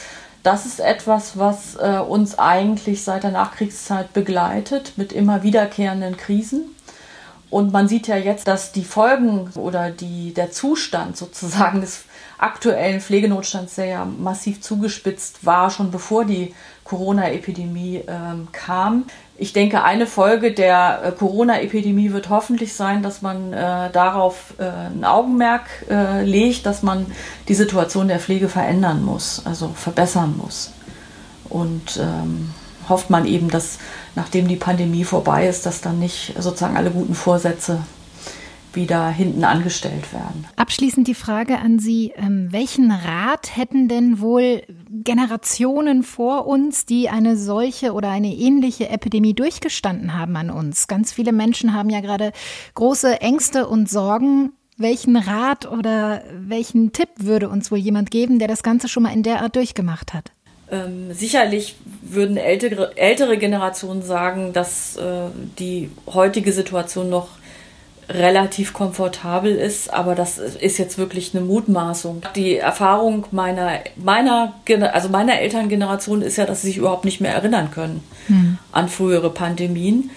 das 0.43 0.65
ist 0.65 0.79
etwas, 0.79 1.37
was 1.37 1.75
äh, 1.75 1.99
uns 1.99 2.39
eigentlich 2.39 3.03
seit 3.03 3.23
der 3.23 3.31
Nachkriegszeit 3.31 4.13
begleitet 4.13 4.93
mit 4.95 5.11
immer 5.11 5.43
wiederkehrenden 5.43 6.15
Krisen. 6.15 6.76
Und 7.49 7.71
man 7.71 7.87
sieht 7.87 8.07
ja 8.07 8.17
jetzt, 8.17 8.47
dass 8.47 8.73
die 8.73 8.83
Folgen 8.83 9.49
oder 9.55 9.89
die, 9.89 10.33
der 10.33 10.51
Zustand 10.51 11.15
sozusagen 11.15 11.81
des 11.81 12.03
aktuellen 12.37 12.99
Pflegenotstands, 12.99 13.75
der 13.75 13.85
ja 13.85 14.05
massiv 14.05 14.61
zugespitzt 14.61 15.45
war, 15.45 15.71
schon 15.71 15.91
bevor 15.91 16.25
die 16.25 16.53
Corona-Epidemie 16.83 18.03
ähm, 18.07 18.49
kam. 18.51 19.05
Ich 19.37 19.53
denke, 19.53 19.83
eine 19.83 20.07
Folge 20.07 20.51
der 20.51 21.01
äh, 21.03 21.11
Corona-Epidemie 21.11 22.11
wird 22.11 22.29
hoffentlich 22.29 22.73
sein, 22.73 23.01
dass 23.01 23.21
man 23.21 23.53
äh, 23.53 23.91
darauf 23.91 24.53
äh, 24.57 24.63
ein 24.63 25.03
Augenmerk 25.03 25.65
äh, 25.89 26.23
legt, 26.23 26.65
dass 26.65 26.83
man 26.83 27.05
die 27.47 27.55
Situation 27.55 28.07
der 28.07 28.19
Pflege 28.19 28.49
verändern 28.49 29.03
muss, 29.03 29.41
also 29.45 29.69
verbessern 29.69 30.35
muss. 30.37 30.73
Und 31.49 31.97
ähm, 31.97 32.53
hofft 32.89 33.09
man 33.09 33.25
eben, 33.25 33.49
dass 33.49 33.79
nachdem 34.15 34.47
die 34.47 34.55
Pandemie 34.55 35.03
vorbei 35.03 35.47
ist, 35.47 35.65
dass 35.65 35.81
dann 35.81 35.99
nicht 35.99 36.33
sozusagen 36.37 36.77
alle 36.77 36.91
guten 36.91 37.15
Vorsätze 37.15 37.81
wieder 38.77 39.09
hinten 39.09 39.43
angestellt 39.43 40.13
werden. 40.13 40.45
Abschließend 40.55 41.07
die 41.07 41.15
Frage 41.15 41.59
an 41.59 41.79
Sie, 41.79 42.13
ähm, 42.15 42.47
welchen 42.51 42.91
Rat 42.91 43.57
hätten 43.57 43.89
denn 43.89 44.21
wohl 44.21 44.61
Generationen 44.89 46.03
vor 46.03 46.47
uns, 46.47 46.85
die 46.85 47.09
eine 47.09 47.35
solche 47.35 47.93
oder 47.93 48.09
eine 48.09 48.33
ähnliche 48.33 48.87
Epidemie 48.89 49.33
durchgestanden 49.33 50.17
haben 50.17 50.37
an 50.37 50.49
uns? 50.49 50.87
Ganz 50.87 51.11
viele 51.11 51.33
Menschen 51.33 51.73
haben 51.73 51.89
ja 51.89 51.99
gerade 51.99 52.31
große 52.75 53.19
Ängste 53.19 53.67
und 53.67 53.89
Sorgen. 53.89 54.53
Welchen 54.77 55.17
Rat 55.17 55.69
oder 55.69 56.23
welchen 56.39 56.93
Tipp 56.93 57.09
würde 57.17 57.49
uns 57.49 57.71
wohl 57.71 57.79
jemand 57.79 58.11
geben, 58.11 58.37
der 58.37 58.47
das 58.47 58.61
Ganze 58.61 58.87
schon 58.87 59.03
mal 59.03 59.13
in 59.13 59.23
der 59.23 59.41
Art 59.41 59.55
durchgemacht 59.55 60.13
hat? 60.13 60.33
Ähm, 60.69 61.13
sicherlich 61.13 61.75
würden 62.01 62.37
ältere, 62.37 62.97
ältere 62.97 63.37
Generationen 63.37 64.01
sagen, 64.01 64.51
dass 64.53 64.97
äh, 64.97 65.29
die 65.59 65.89
heutige 66.07 66.51
Situation 66.51 67.09
noch 67.09 67.29
relativ 68.09 68.73
komfortabel 68.73 69.55
ist, 69.55 69.93
aber 69.93 70.15
das 70.15 70.37
ist 70.37 70.77
jetzt 70.77 70.97
wirklich 70.97 71.35
eine 71.35 71.43
Mutmaßung. 71.43 72.21
Die 72.35 72.57
Erfahrung 72.57 73.25
meiner, 73.31 73.79
meiner, 73.95 74.53
also 74.93 75.09
meiner 75.09 75.39
Elterngeneration 75.39 76.21
ist 76.21 76.37
ja, 76.37 76.45
dass 76.45 76.61
sie 76.61 76.67
sich 76.67 76.77
überhaupt 76.77 77.05
nicht 77.05 77.19
mehr 77.19 77.33
erinnern 77.33 77.71
können 77.71 78.03
hm. 78.27 78.57
an 78.71 78.87
frühere 78.87 79.29
Pandemien. 79.29 80.09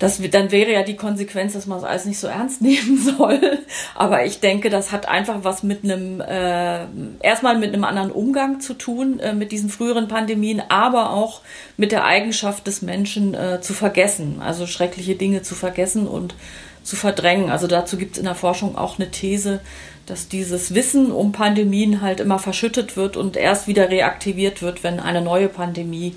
Das, 0.00 0.18
dann 0.30 0.50
wäre 0.50 0.72
ja 0.72 0.82
die 0.82 0.96
Konsequenz, 0.96 1.52
dass 1.52 1.66
man 1.66 1.76
es 1.76 1.84
alles 1.84 2.06
nicht 2.06 2.18
so 2.18 2.26
ernst 2.26 2.62
nehmen 2.62 2.98
soll. 2.98 3.58
Aber 3.94 4.24
ich 4.24 4.40
denke, 4.40 4.70
das 4.70 4.92
hat 4.92 5.06
einfach 5.06 5.44
was 5.44 5.62
mit 5.62 5.84
einem, 5.84 6.22
äh, 6.22 6.86
erstmal 7.20 7.58
mit 7.58 7.74
einem 7.74 7.84
anderen 7.84 8.10
Umgang 8.10 8.60
zu 8.60 8.72
tun, 8.74 9.20
äh, 9.20 9.34
mit 9.34 9.52
diesen 9.52 9.68
früheren 9.68 10.08
Pandemien, 10.08 10.62
aber 10.70 11.10
auch 11.10 11.42
mit 11.76 11.92
der 11.92 12.06
Eigenschaft 12.06 12.66
des 12.66 12.80
Menschen 12.80 13.34
äh, 13.34 13.60
zu 13.60 13.74
vergessen, 13.74 14.40
also 14.40 14.66
schreckliche 14.66 15.16
Dinge 15.16 15.42
zu 15.42 15.54
vergessen 15.54 16.08
und 16.08 16.34
zu 16.82 16.96
verdrängen. 16.96 17.50
Also 17.50 17.66
dazu 17.66 17.98
gibt 17.98 18.12
es 18.12 18.18
in 18.18 18.24
der 18.24 18.34
Forschung 18.34 18.78
auch 18.78 18.98
eine 18.98 19.10
These, 19.10 19.60
dass 20.06 20.28
dieses 20.28 20.74
Wissen 20.74 21.12
um 21.12 21.32
Pandemien 21.32 22.00
halt 22.00 22.20
immer 22.20 22.38
verschüttet 22.38 22.96
wird 22.96 23.18
und 23.18 23.36
erst 23.36 23.68
wieder 23.68 23.90
reaktiviert 23.90 24.62
wird, 24.62 24.82
wenn 24.82 24.98
eine 24.98 25.20
neue 25.20 25.48
Pandemie 25.48 26.16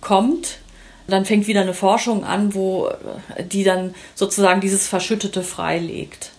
kommt 0.00 0.60
dann 1.08 1.24
fängt 1.24 1.46
wieder 1.46 1.62
eine 1.62 1.74
Forschung 1.74 2.24
an, 2.24 2.54
wo 2.54 2.90
die 3.50 3.64
dann 3.64 3.94
sozusagen 4.14 4.60
dieses 4.60 4.86
Verschüttete 4.86 5.42
freilegt. 5.42 6.32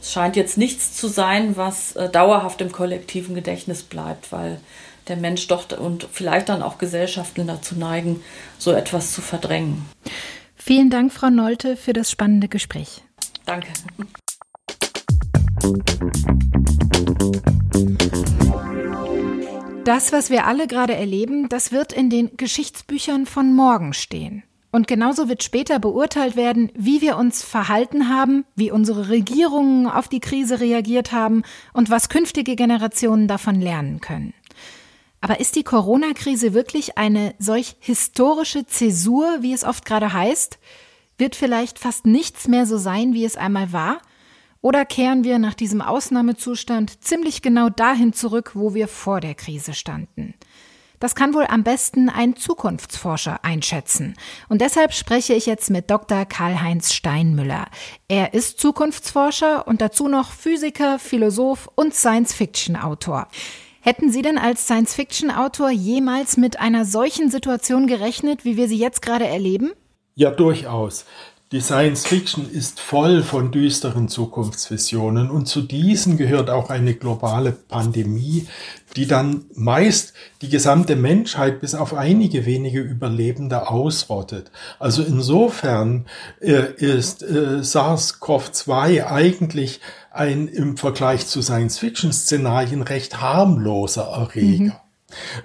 Es 0.00 0.12
scheint 0.12 0.36
jetzt 0.36 0.58
nichts 0.58 0.96
zu 0.96 1.08
sein, 1.08 1.56
was 1.56 1.96
äh, 1.96 2.08
dauerhaft 2.08 2.60
im 2.60 2.70
kollektiven 2.70 3.34
Gedächtnis 3.34 3.82
bleibt, 3.82 4.30
weil 4.32 4.60
der 5.08 5.16
Mensch 5.16 5.46
doch 5.46 5.76
und 5.78 6.06
vielleicht 6.12 6.48
dann 6.48 6.62
auch 6.62 6.78
Gesellschaften 6.78 7.46
dazu 7.46 7.76
neigen, 7.76 8.22
so 8.58 8.72
etwas 8.72 9.12
zu 9.12 9.20
verdrängen. 9.20 9.84
Vielen 10.56 10.90
Dank, 10.90 11.12
Frau 11.12 11.30
Nolte, 11.30 11.76
für 11.76 11.92
das 11.92 12.10
spannende 12.10 12.48
Gespräch. 12.48 13.02
Danke. 13.44 13.68
Das, 19.86 20.10
was 20.10 20.30
wir 20.30 20.48
alle 20.48 20.66
gerade 20.66 20.96
erleben, 20.96 21.48
das 21.48 21.70
wird 21.70 21.92
in 21.92 22.10
den 22.10 22.36
Geschichtsbüchern 22.36 23.24
von 23.24 23.54
morgen 23.54 23.92
stehen. 23.92 24.42
Und 24.72 24.88
genauso 24.88 25.28
wird 25.28 25.44
später 25.44 25.78
beurteilt 25.78 26.34
werden, 26.34 26.72
wie 26.74 27.00
wir 27.02 27.16
uns 27.16 27.44
verhalten 27.44 28.08
haben, 28.08 28.44
wie 28.56 28.72
unsere 28.72 29.10
Regierungen 29.10 29.86
auf 29.86 30.08
die 30.08 30.18
Krise 30.18 30.58
reagiert 30.58 31.12
haben 31.12 31.44
und 31.72 31.88
was 31.88 32.08
künftige 32.08 32.56
Generationen 32.56 33.28
davon 33.28 33.60
lernen 33.60 34.00
können. 34.00 34.34
Aber 35.20 35.38
ist 35.38 35.54
die 35.54 35.62
Corona-Krise 35.62 36.52
wirklich 36.52 36.98
eine 36.98 37.36
solch 37.38 37.76
historische 37.78 38.66
Zäsur, 38.66 39.36
wie 39.42 39.52
es 39.52 39.62
oft 39.62 39.84
gerade 39.84 40.12
heißt? 40.12 40.58
Wird 41.16 41.36
vielleicht 41.36 41.78
fast 41.78 42.06
nichts 42.06 42.48
mehr 42.48 42.66
so 42.66 42.76
sein, 42.76 43.14
wie 43.14 43.24
es 43.24 43.36
einmal 43.36 43.72
war? 43.72 43.98
Oder 44.66 44.84
kehren 44.84 45.22
wir 45.22 45.38
nach 45.38 45.54
diesem 45.54 45.80
Ausnahmezustand 45.80 47.04
ziemlich 47.04 47.40
genau 47.40 47.68
dahin 47.68 48.12
zurück, 48.12 48.50
wo 48.54 48.74
wir 48.74 48.88
vor 48.88 49.20
der 49.20 49.36
Krise 49.36 49.74
standen? 49.74 50.34
Das 50.98 51.14
kann 51.14 51.34
wohl 51.34 51.46
am 51.48 51.62
besten 51.62 52.08
ein 52.08 52.34
Zukunftsforscher 52.34 53.44
einschätzen. 53.44 54.16
Und 54.48 54.60
deshalb 54.60 54.92
spreche 54.92 55.34
ich 55.34 55.46
jetzt 55.46 55.70
mit 55.70 55.88
Dr. 55.88 56.24
Karl-Heinz 56.24 56.92
Steinmüller. 56.94 57.66
Er 58.08 58.34
ist 58.34 58.58
Zukunftsforscher 58.58 59.68
und 59.68 59.80
dazu 59.80 60.08
noch 60.08 60.32
Physiker, 60.32 60.98
Philosoph 60.98 61.70
und 61.76 61.94
Science-Fiction-Autor. 61.94 63.28
Hätten 63.82 64.10
Sie 64.10 64.22
denn 64.22 64.36
als 64.36 64.64
Science-Fiction-Autor 64.64 65.70
jemals 65.70 66.36
mit 66.38 66.58
einer 66.58 66.84
solchen 66.84 67.30
Situation 67.30 67.86
gerechnet, 67.86 68.44
wie 68.44 68.56
wir 68.56 68.66
sie 68.66 68.78
jetzt 68.78 69.00
gerade 69.00 69.28
erleben? 69.28 69.70
Ja, 70.16 70.32
durchaus. 70.32 71.04
Die 71.52 71.60
Science 71.60 72.08
Fiction 72.08 72.50
ist 72.50 72.80
voll 72.80 73.22
von 73.22 73.52
düsteren 73.52 74.08
Zukunftsvisionen 74.08 75.30
und 75.30 75.46
zu 75.46 75.62
diesen 75.62 76.16
gehört 76.16 76.50
auch 76.50 76.70
eine 76.70 76.94
globale 76.94 77.52
Pandemie, 77.52 78.48
die 78.96 79.06
dann 79.06 79.44
meist 79.54 80.12
die 80.42 80.48
gesamte 80.48 80.96
Menschheit 80.96 81.60
bis 81.60 81.76
auf 81.76 81.94
einige 81.94 82.46
wenige 82.46 82.80
Überlebende 82.80 83.68
ausrottet. 83.68 84.50
Also 84.80 85.04
insofern 85.04 86.06
äh, 86.40 86.72
ist 86.78 87.22
äh, 87.22 87.62
SARS-CoV-2 87.62 89.06
eigentlich 89.06 89.80
ein 90.10 90.48
im 90.48 90.76
Vergleich 90.76 91.28
zu 91.28 91.42
Science-Fiction-Szenarien 91.42 92.82
recht 92.82 93.20
harmloser 93.20 94.06
Erreger. 94.06 94.64
Mhm. 94.64 94.72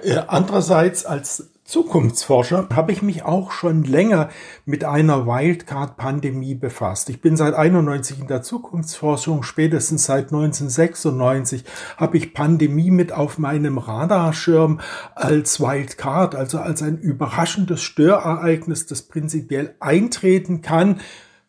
Äh, 0.03 0.23
andererseits 0.27 1.05
als 1.05 1.50
Zukunftsforscher 1.71 2.67
habe 2.73 2.91
ich 2.91 3.01
mich 3.01 3.23
auch 3.23 3.51
schon 3.51 3.85
länger 3.85 4.27
mit 4.65 4.83
einer 4.83 5.25
Wildcard-Pandemie 5.25 6.55
befasst. 6.55 7.09
Ich 7.09 7.21
bin 7.21 7.37
seit 7.37 7.53
91 7.53 8.19
in 8.19 8.27
der 8.27 8.41
Zukunftsforschung, 8.41 9.41
spätestens 9.43 10.03
seit 10.03 10.33
1996 10.33 11.63
habe 11.95 12.17
ich 12.17 12.33
Pandemie 12.33 12.91
mit 12.91 13.13
auf 13.13 13.37
meinem 13.37 13.77
Radarschirm 13.77 14.81
als 15.15 15.61
Wildcard, 15.61 16.35
also 16.35 16.57
als 16.57 16.83
ein 16.83 16.97
überraschendes 16.97 17.81
Störereignis, 17.81 18.85
das 18.85 19.03
prinzipiell 19.03 19.73
eintreten 19.79 20.61
kann. 20.61 20.99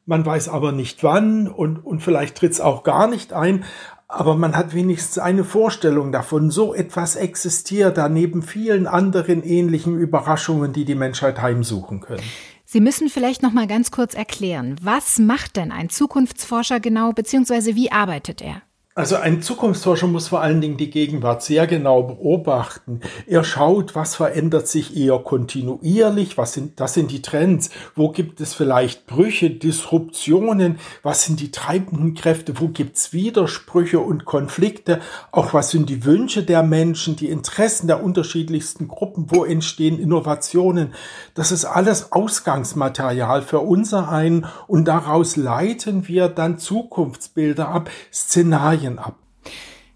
Man 0.06 0.24
weiß 0.24 0.48
aber 0.48 0.70
nicht 0.70 1.02
wann 1.02 1.48
und, 1.48 1.78
und 1.78 2.00
vielleicht 2.00 2.36
tritt 2.36 2.52
es 2.52 2.60
auch 2.60 2.84
gar 2.84 3.08
nicht 3.08 3.32
ein 3.32 3.64
aber 4.12 4.36
man 4.36 4.56
hat 4.56 4.74
wenigstens 4.74 5.18
eine 5.18 5.42
Vorstellung 5.42 6.12
davon. 6.12 6.50
So 6.50 6.74
etwas 6.74 7.16
existiert 7.16 7.96
da 7.96 8.08
neben 8.08 8.42
vielen 8.42 8.86
anderen 8.86 9.42
ähnlichen 9.42 9.98
Überraschungen, 9.98 10.72
die 10.72 10.84
die 10.84 10.94
Menschheit 10.94 11.40
heimsuchen 11.40 12.00
können. 12.00 12.22
Sie 12.64 12.80
müssen 12.80 13.08
vielleicht 13.08 13.42
noch 13.42 13.52
mal 13.52 13.66
ganz 13.66 13.90
kurz 13.90 14.14
erklären, 14.14 14.76
was 14.82 15.18
macht 15.18 15.56
denn 15.56 15.72
ein 15.72 15.90
Zukunftsforscher 15.90 16.80
genau, 16.80 17.12
beziehungsweise 17.12 17.74
wie 17.74 17.92
arbeitet 17.92 18.40
er? 18.40 18.62
Also 18.94 19.16
ein 19.16 19.40
Zukunftsforscher 19.40 20.06
muss 20.06 20.28
vor 20.28 20.42
allen 20.42 20.60
Dingen 20.60 20.76
die 20.76 20.90
Gegenwart 20.90 21.42
sehr 21.42 21.66
genau 21.66 22.02
beobachten. 22.02 23.00
Er 23.26 23.42
schaut, 23.42 23.94
was 23.94 24.16
verändert 24.16 24.68
sich 24.68 24.94
eher 24.94 25.18
kontinuierlich, 25.18 26.36
was 26.36 26.52
sind, 26.52 26.78
das 26.78 26.92
sind 26.92 27.10
die 27.10 27.22
Trends, 27.22 27.70
wo 27.94 28.10
gibt 28.10 28.42
es 28.42 28.52
vielleicht 28.52 29.06
Brüche, 29.06 29.48
Disruptionen, 29.48 30.78
was 31.02 31.24
sind 31.24 31.40
die 31.40 31.50
treibenden 31.50 32.12
Kräfte, 32.12 32.60
wo 32.60 32.68
gibt's 32.68 33.14
Widersprüche 33.14 33.98
und 33.98 34.26
Konflikte, 34.26 35.00
auch 35.30 35.54
was 35.54 35.70
sind 35.70 35.88
die 35.88 36.04
Wünsche 36.04 36.42
der 36.42 36.62
Menschen, 36.62 37.16
die 37.16 37.30
Interessen 37.30 37.86
der 37.86 38.04
unterschiedlichsten 38.04 38.88
Gruppen, 38.88 39.28
wo 39.30 39.46
entstehen 39.46 39.98
Innovationen. 39.98 40.92
Das 41.32 41.50
ist 41.50 41.64
alles 41.64 42.12
Ausgangsmaterial 42.12 43.40
für 43.40 43.60
unser 43.60 44.10
ein. 44.10 44.44
Und 44.66 44.84
daraus 44.84 45.36
leiten 45.36 46.08
wir 46.08 46.28
dann 46.28 46.58
Zukunftsbilder 46.58 47.68
ab, 47.68 47.88
Szenarien 48.12 48.81
Szenarien 48.82 48.98
ab. 48.98 49.16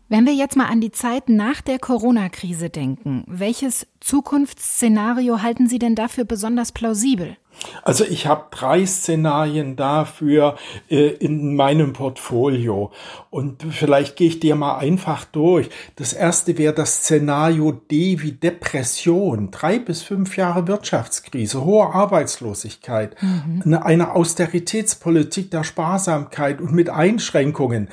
Wenn 0.09 0.25
wir 0.25 0.35
jetzt 0.35 0.57
mal 0.57 0.67
an 0.67 0.81
die 0.81 0.93
Zeit 0.93 1.29
nach 1.29 1.61
der 1.61 1.81
Corona-Krise 1.81 2.71
denken, 2.71 3.25
welches 3.27 3.89
Zukunftsszenario 3.99 5.43
halten 5.43 5.69
Sie 5.69 5.81
denn 5.81 5.97
dafür 5.97 6.25
besonders 6.25 6.71
plausibel? 6.71 7.37
Also 7.83 8.05
ich 8.05 8.27
habe 8.27 8.45
drei 8.51 8.87
Szenarien 8.87 9.75
dafür 9.75 10.57
äh, 10.89 11.09
in 11.09 11.57
meinem 11.57 11.93
Portfolio 11.93 12.93
und 13.31 13.65
vielleicht 13.71 14.15
gehe 14.15 14.29
ich 14.29 14.39
dir 14.39 14.55
mal 14.55 14.77
einfach 14.77 15.25
durch. 15.25 15.71
Das 15.97 16.13
erste 16.13 16.57
wäre 16.57 16.75
das 16.75 16.99
Szenario 16.99 17.73
D 17.73 18.21
wie 18.21 18.33
Depression, 18.33 19.51
drei 19.51 19.81
bis 19.81 20.03
fünf 20.03 20.37
Jahre 20.37 20.69
Wirtschaftskrise, 20.69 21.65
hohe 21.65 21.93
Arbeitslosigkeit, 21.95 23.17
mhm. 23.23 23.75
eine 23.83 24.15
Austeritätspolitik 24.15 25.51
der 25.51 25.65
Sparsamkeit 25.65 26.61
und 26.61 26.73
mit 26.73 26.91
Einschränkungen 26.91 27.89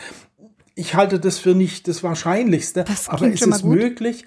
ich 0.75 0.95
halte 0.95 1.19
das 1.19 1.39
für 1.39 1.55
nicht 1.55 1.87
das 1.87 2.03
Wahrscheinlichste, 2.03 2.83
das 2.83 3.09
aber 3.09 3.27
es 3.27 3.41
ist 3.41 3.63
möglich. 3.63 4.25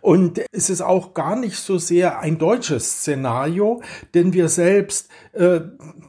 Und 0.00 0.40
es 0.52 0.70
ist 0.70 0.82
auch 0.82 1.14
gar 1.14 1.36
nicht 1.36 1.56
so 1.56 1.78
sehr 1.78 2.20
ein 2.20 2.38
deutsches 2.38 3.00
Szenario, 3.00 3.82
denn 4.14 4.32
wir 4.32 4.48
selbst 4.48 5.08
äh, 5.32 5.60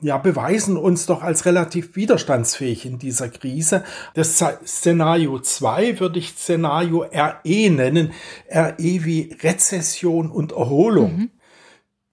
ja, 0.02 0.18
beweisen 0.18 0.78
uns 0.78 1.06
doch 1.06 1.22
als 1.22 1.46
relativ 1.46 1.96
widerstandsfähig 1.96 2.86
in 2.86 3.00
dieser 3.00 3.30
Krise. 3.30 3.84
Das 4.16 4.44
Szenario 4.66 5.40
2 5.40 6.00
würde 6.00 6.20
ich 6.20 6.32
Szenario 6.32 7.04
RE 7.04 7.70
nennen. 7.70 8.12
RE 8.54 8.76
wie 8.78 9.36
Rezession 9.42 10.30
und 10.30 10.52
Erholung. 10.52 11.18
Mhm. 11.18 11.30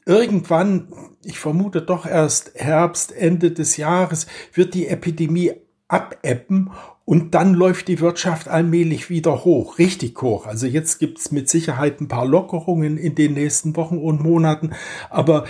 Irgendwann, 0.08 0.92
ich 1.24 1.40
vermute 1.40 1.82
doch 1.82 2.06
erst 2.06 2.52
Herbst, 2.54 3.10
Ende 3.10 3.50
des 3.50 3.76
Jahres, 3.76 4.28
wird 4.52 4.74
die 4.74 4.86
Epidemie 4.86 5.52
abebben 5.88 6.70
und 7.06 7.34
dann 7.36 7.54
läuft 7.54 7.86
die 7.86 8.00
Wirtschaft 8.00 8.48
allmählich 8.48 9.08
wieder 9.08 9.44
hoch, 9.44 9.78
richtig 9.78 10.20
hoch. 10.20 10.44
Also 10.44 10.66
jetzt 10.66 10.98
gibt's 10.98 11.30
mit 11.30 11.48
Sicherheit 11.48 12.00
ein 12.00 12.08
paar 12.08 12.26
Lockerungen 12.26 12.98
in 12.98 13.14
den 13.14 13.34
nächsten 13.34 13.76
Wochen 13.76 13.98
und 13.98 14.22
Monaten, 14.22 14.72
aber 15.08 15.44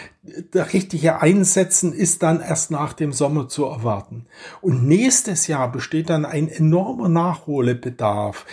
der 0.53 0.73
richtige 0.75 1.23
Einsetzen 1.23 1.95
ist 1.95 2.23
dann 2.23 2.41
erst 2.41 2.71
nach 2.71 2.93
dem 2.93 3.13
Sommer 3.13 3.49
zu 3.49 3.65
erwarten. 3.65 4.27
Und 4.61 4.87
nächstes 4.87 5.47
Jahr 5.47 5.73
besteht 5.73 6.11
dann 6.11 6.27
ein 6.27 6.49
enormer 6.49 7.09
Nachholbedarf. 7.09 8.45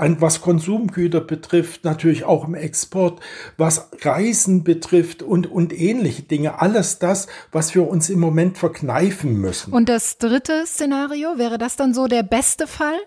Äh, 0.00 0.16
was 0.20 0.40
Konsumgüter 0.40 1.20
betrifft, 1.20 1.84
natürlich 1.84 2.24
auch 2.24 2.46
im 2.46 2.54
Export, 2.54 3.20
was 3.56 3.90
Reisen 4.02 4.64
betrifft 4.64 5.22
und, 5.22 5.46
und 5.46 5.78
ähnliche 5.78 6.22
Dinge. 6.22 6.60
Alles 6.60 6.98
das, 6.98 7.26
was 7.52 7.74
wir 7.74 7.88
uns 7.88 8.10
im 8.10 8.20
Moment 8.20 8.58
verkneifen 8.58 9.34
müssen. 9.34 9.72
Und 9.72 9.88
das 9.88 10.18
dritte 10.18 10.64
Szenario, 10.66 11.38
wäre 11.38 11.58
das 11.58 11.76
dann 11.76 11.94
so 11.94 12.06
der 12.06 12.22
beste 12.22 12.66
Fall? 12.66 12.98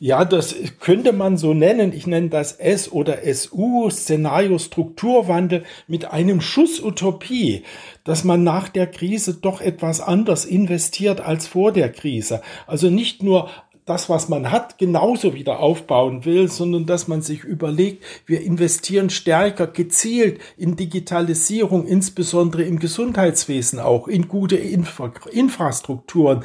Ja, 0.00 0.24
das 0.24 0.54
könnte 0.78 1.12
man 1.12 1.36
so 1.36 1.54
nennen. 1.54 1.92
Ich 1.92 2.06
nenne 2.06 2.28
das 2.28 2.52
S 2.52 2.92
oder 2.92 3.18
SU, 3.34 3.90
Szenario 3.90 4.56
Strukturwandel 4.58 5.64
mit 5.88 6.12
einem 6.12 6.40
Schuss 6.40 6.80
Utopie, 6.80 7.64
dass 8.04 8.22
man 8.22 8.44
nach 8.44 8.68
der 8.68 8.86
Krise 8.86 9.34
doch 9.34 9.60
etwas 9.60 10.00
anders 10.00 10.44
investiert 10.44 11.20
als 11.20 11.48
vor 11.48 11.72
der 11.72 11.90
Krise. 11.90 12.42
Also 12.68 12.90
nicht 12.90 13.24
nur 13.24 13.50
das, 13.88 14.08
was 14.08 14.28
man 14.28 14.50
hat, 14.50 14.78
genauso 14.78 15.34
wieder 15.34 15.60
aufbauen 15.60 16.24
will, 16.24 16.48
sondern 16.48 16.86
dass 16.86 17.08
man 17.08 17.22
sich 17.22 17.44
überlegt, 17.44 18.04
wir 18.26 18.40
investieren 18.42 19.10
stärker 19.10 19.66
gezielt 19.66 20.40
in 20.56 20.76
Digitalisierung, 20.76 21.86
insbesondere 21.86 22.62
im 22.62 22.78
Gesundheitswesen 22.78 23.78
auch, 23.78 24.08
in 24.08 24.28
gute 24.28 24.56
Infra 24.56 25.12
Infrastrukturen, 25.32 26.44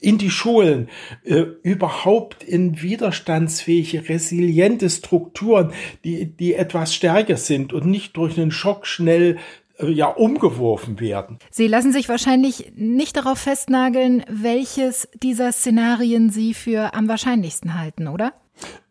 in 0.00 0.18
die 0.18 0.30
Schulen, 0.30 0.88
äh, 1.24 1.44
überhaupt 1.62 2.44
in 2.44 2.82
widerstandsfähige, 2.82 4.08
resiliente 4.08 4.90
Strukturen, 4.90 5.72
die, 6.04 6.26
die 6.26 6.54
etwas 6.54 6.94
stärker 6.94 7.36
sind 7.36 7.72
und 7.72 7.86
nicht 7.86 8.16
durch 8.16 8.38
einen 8.38 8.50
Schock 8.50 8.86
schnell 8.86 9.38
ja 9.80 10.06
umgeworfen 10.06 11.00
werden. 11.00 11.38
Sie 11.50 11.68
lassen 11.68 11.92
sich 11.92 12.08
wahrscheinlich 12.08 12.72
nicht 12.74 13.16
darauf 13.16 13.38
festnageln, 13.38 14.24
welches 14.28 15.08
dieser 15.22 15.52
Szenarien 15.52 16.30
Sie 16.30 16.54
für 16.54 16.94
am 16.94 17.08
wahrscheinlichsten 17.08 17.78
halten, 17.78 18.08
oder? 18.08 18.32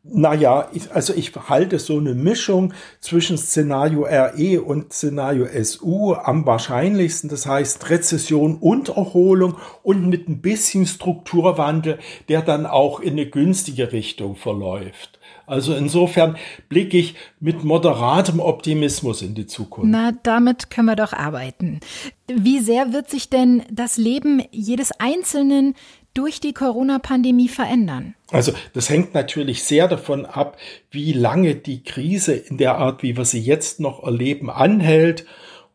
Naja, 0.10 0.70
ich, 0.72 0.94
also 0.94 1.14
ich 1.14 1.36
halte 1.36 1.80
so 1.80 1.98
eine 1.98 2.14
Mischung 2.14 2.74
zwischen 3.02 3.38
Szenario 3.38 4.04
RE 4.04 4.62
und 4.62 4.94
Szenario 4.94 5.48
SU 5.62 6.14
am 6.14 6.46
wahrscheinlichsten. 6.46 7.30
Das 7.30 7.46
heißt 7.46 7.90
Rezession 7.90 8.56
und 8.56 8.88
Erholung 8.88 9.58
und 9.84 10.08
mit 10.08 10.30
ein 10.30 10.42
bisschen 10.42 10.86
Strukturwandel, 10.86 12.00
der 12.30 12.42
dann 12.42 12.66
auch 12.66 13.02
in 13.02 13.14
eine 13.14 13.26
günstige 13.26 13.92
Richtung 13.92 14.38
verläuft. 14.38 15.17
Also 15.48 15.74
insofern 15.74 16.36
blicke 16.68 16.98
ich 16.98 17.16
mit 17.40 17.64
moderatem 17.64 18.42
Optimismus 18.42 19.22
in 19.22 19.34
die 19.34 19.48
Zukunft. 19.48 19.90
Na, 19.90 20.12
damit 20.24 20.70
können 20.70 20.88
wir 20.88 20.98
doch 20.98 21.14
arbeiten. 21.14 21.80
Wie 22.28 22.60
sehr 22.60 22.92
wird 22.92 23.10
sich 23.10 23.30
denn 23.30 23.64
das 23.72 23.98
Leben 23.98 24.44
jedes 24.52 24.92
Einzelnen 25.00 25.74
durch 26.14 26.42
die 26.42 26.52
Corona-Pandemie 26.52 27.48
verändern? 27.48 28.14
Also 28.30 28.52
das 28.74 28.90
hängt 28.90 29.14
natürlich 29.14 29.64
sehr 29.64 29.88
davon 29.88 30.26
ab, 30.26 30.58
wie 30.92 31.14
lange 31.14 31.56
die 31.56 31.82
Krise 31.82 32.34
in 32.34 32.58
der 32.58 32.78
Art, 32.78 33.02
wie 33.02 33.16
wir 33.16 33.24
sie 33.24 33.40
jetzt 33.40 33.80
noch 33.80 34.04
erleben, 34.04 34.50
anhält 34.50 35.26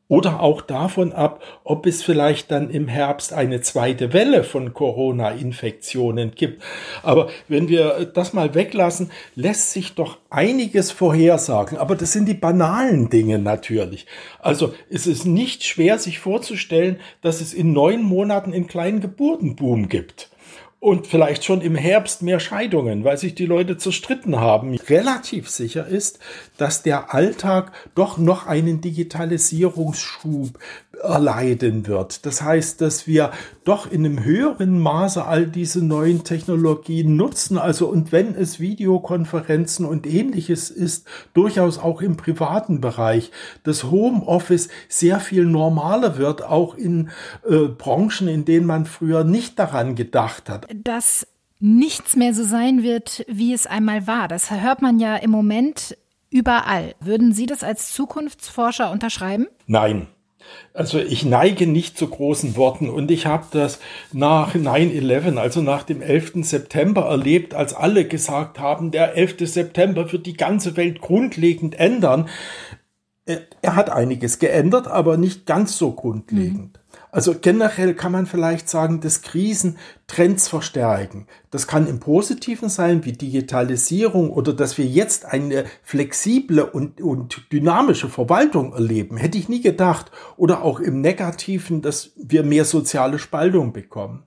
oder 0.09 0.41
auch 0.41 0.61
davon 0.61 1.13
ab, 1.13 1.43
ob 1.65 1.87
es 1.87 2.03
vielleicht 2.03 2.51
dann 2.51 2.69
im 2.69 2.89
Herbst 2.89 3.33
eine 3.33 3.61
zweite 3.63 4.13
Welle 4.13 4.45
von 4.45 4.75
Corona-Infektionen 4.75 6.33
gibt. 6.35 6.63
Aber 7.03 7.31
wenn 7.49 7.69
wir 7.69 8.05
das 8.13 8.33
mal 8.33 8.55
weglassen, 8.55 9.11
lässt 9.37 9.73
sich 9.73 9.95
doch 9.95 10.19
einiges 10.29 10.91
vorhersagen. 10.91 11.79
Aber 11.79 11.97
das 11.97 12.13
sind 12.13 12.29
die 12.29 12.35
banalen 12.35 13.09
Dinge 13.09 13.39
natürlich. 13.39 14.07
Also 14.39 14.75
es 14.91 15.07
ist 15.07 15.25
nicht 15.25 15.65
schwer, 15.65 15.99
sich 15.99 16.19
vorzustellen, 16.19 16.99
dass 17.23 17.41
es 17.41 17.55
in 17.55 17.73
neun 17.73 18.03
Monaten 18.03 18.53
einen 18.53 18.67
kleinen 18.67 19.01
Geburtenboom 19.01 19.89
gibt 19.89 20.32
und 20.83 21.07
vielleicht 21.07 21.45
schon 21.45 21.61
im 21.61 21.77
Herbst 21.77 22.23
mehr 22.23 22.41
Scheidungen, 22.41 23.05
weil 23.05 23.17
sich 23.17 23.37
die 23.37 23.47
Leute 23.47 23.77
zerstritten 23.77 24.41
haben. 24.41 24.75
Relativ 24.75 25.49
sicher 25.49 25.87
ist, 25.87 26.19
dass 26.57 26.83
der 26.83 27.15
Alltag 27.15 27.71
doch 27.95 28.19
noch 28.19 28.49
einen 28.49 28.81
Digitalisierungsschub 28.81 30.59
erleiden 31.01 31.87
wird. 31.87 32.27
Das 32.27 32.43
heißt, 32.43 32.81
dass 32.81 33.07
wir 33.07 33.31
doch 33.65 33.91
in 33.91 34.05
einem 34.05 34.25
höheren 34.25 34.79
Maße 34.79 35.25
all 35.25 35.47
diese 35.47 35.85
neuen 35.85 36.25
Technologien 36.25 37.17
nutzen. 37.17 37.59
Also 37.59 37.87
und 37.87 38.13
wenn 38.13 38.35
es 38.35 38.61
Videokonferenzen 38.61 39.87
und 39.87 40.07
ähnliches 40.07 40.71
ist, 40.71 41.07
durchaus 41.33 41.79
auch 41.79 42.03
im 42.03 42.17
privaten 42.17 42.81
Bereich, 42.81 43.31
das 43.63 43.85
Homeoffice 43.85 44.69
sehr 44.89 45.21
viel 45.21 45.45
normaler 45.45 46.19
wird, 46.19 46.43
auch 46.43 46.75
in 46.75 47.11
äh, 47.49 47.69
Branchen, 47.69 48.29
in 48.29 48.45
denen 48.45 48.67
man 48.67 48.85
früher 48.85 49.23
nicht 49.25 49.59
daran 49.59 49.95
gedacht 49.95 50.49
hat. 50.49 50.72
Dass 50.75 51.27
nichts 51.61 52.17
mehr 52.17 52.35
so 52.35 52.45
sein 52.45 52.83
wird, 52.83 53.25
wie 53.29 53.53
es 53.53 53.67
einmal 53.67 54.07
war. 54.07 54.29
Das 54.29 54.51
hört 54.51 54.83
man 54.83 54.99
ja 54.99 55.17
im 55.17 55.31
Moment 55.31 55.97
überall. 56.29 56.95
Würden 57.01 57.33
Sie 57.33 57.47
das 57.47 57.63
als 57.63 57.93
Zukunftsforscher 57.93 58.91
unterschreiben? 58.91 59.47
Nein. 59.67 60.09
Also 60.75 60.99
ich 60.99 61.25
neige 61.25 61.67
nicht 61.67 61.97
zu 61.97 62.09
großen 62.09 62.57
Worten 62.57 62.89
und 62.89 63.11
ich 63.11 63.27
habe 63.27 63.47
das 63.53 63.79
nach 64.13 64.55
9-11, 64.55 65.37
also 65.37 65.63
nach 65.63 65.85
dem 65.85 66.03
11. 66.03 66.45
September 66.45 67.03
erlebt, 67.03 67.55
als 67.55 67.75
alle 67.75 68.07
gesagt 68.07 68.59
haben, 68.59 68.91
der 68.91 69.15
11. 69.15 69.37
September 69.49 70.11
wird 70.11 70.27
die 70.27 70.37
ganze 70.37 70.77
Welt 70.77 71.01
grundlegend 71.01 71.79
ändern. 71.79 72.29
Äh, 73.25 73.39
er 73.61 73.77
hat 73.77 73.91
einiges 73.91 74.41
geändert, 74.41 74.89
aber 74.89 75.17
nicht 75.17 75.47
ganz 75.47 75.79
so 75.79 75.93
grundlegend. 75.93 76.77
Mhm. 76.77 76.82
Also 77.15 77.35
generell 77.39 77.93
kann 77.95 78.11
man 78.11 78.25
vielleicht 78.25 78.71
sagen, 78.71 79.01
dass 79.01 79.21
Krisen 79.21 79.77
Trends 80.07 80.49
verstärken. 80.49 81.27
Das 81.51 81.67
kann 81.67 81.87
im 81.87 82.01
Positiven 82.01 82.71
sein, 82.71 83.05
wie 83.05 83.13
Digitalisierung 83.13 84.31
oder 84.31 84.55
dass 84.55 84.79
wir 84.79 84.87
jetzt 84.87 85.27
eine 85.27 85.67
flexible 85.83 86.65
und, 86.65 87.03
und 87.03 87.53
dynamische 87.53 88.09
Verwaltung 88.09 88.73
erleben. 88.73 89.19
Hätte 89.19 89.37
ich 89.37 89.51
nie 89.51 89.61
gedacht. 89.61 90.11
Oder 90.39 90.63
auch 90.63 90.81
im 90.81 91.03
Negativen, 91.03 91.83
dass 91.83 92.13
wir 92.17 92.45
mehr 92.45 92.65
soziale 92.65 93.19
Spaltung 93.19 93.75
bekommen. 93.75 94.23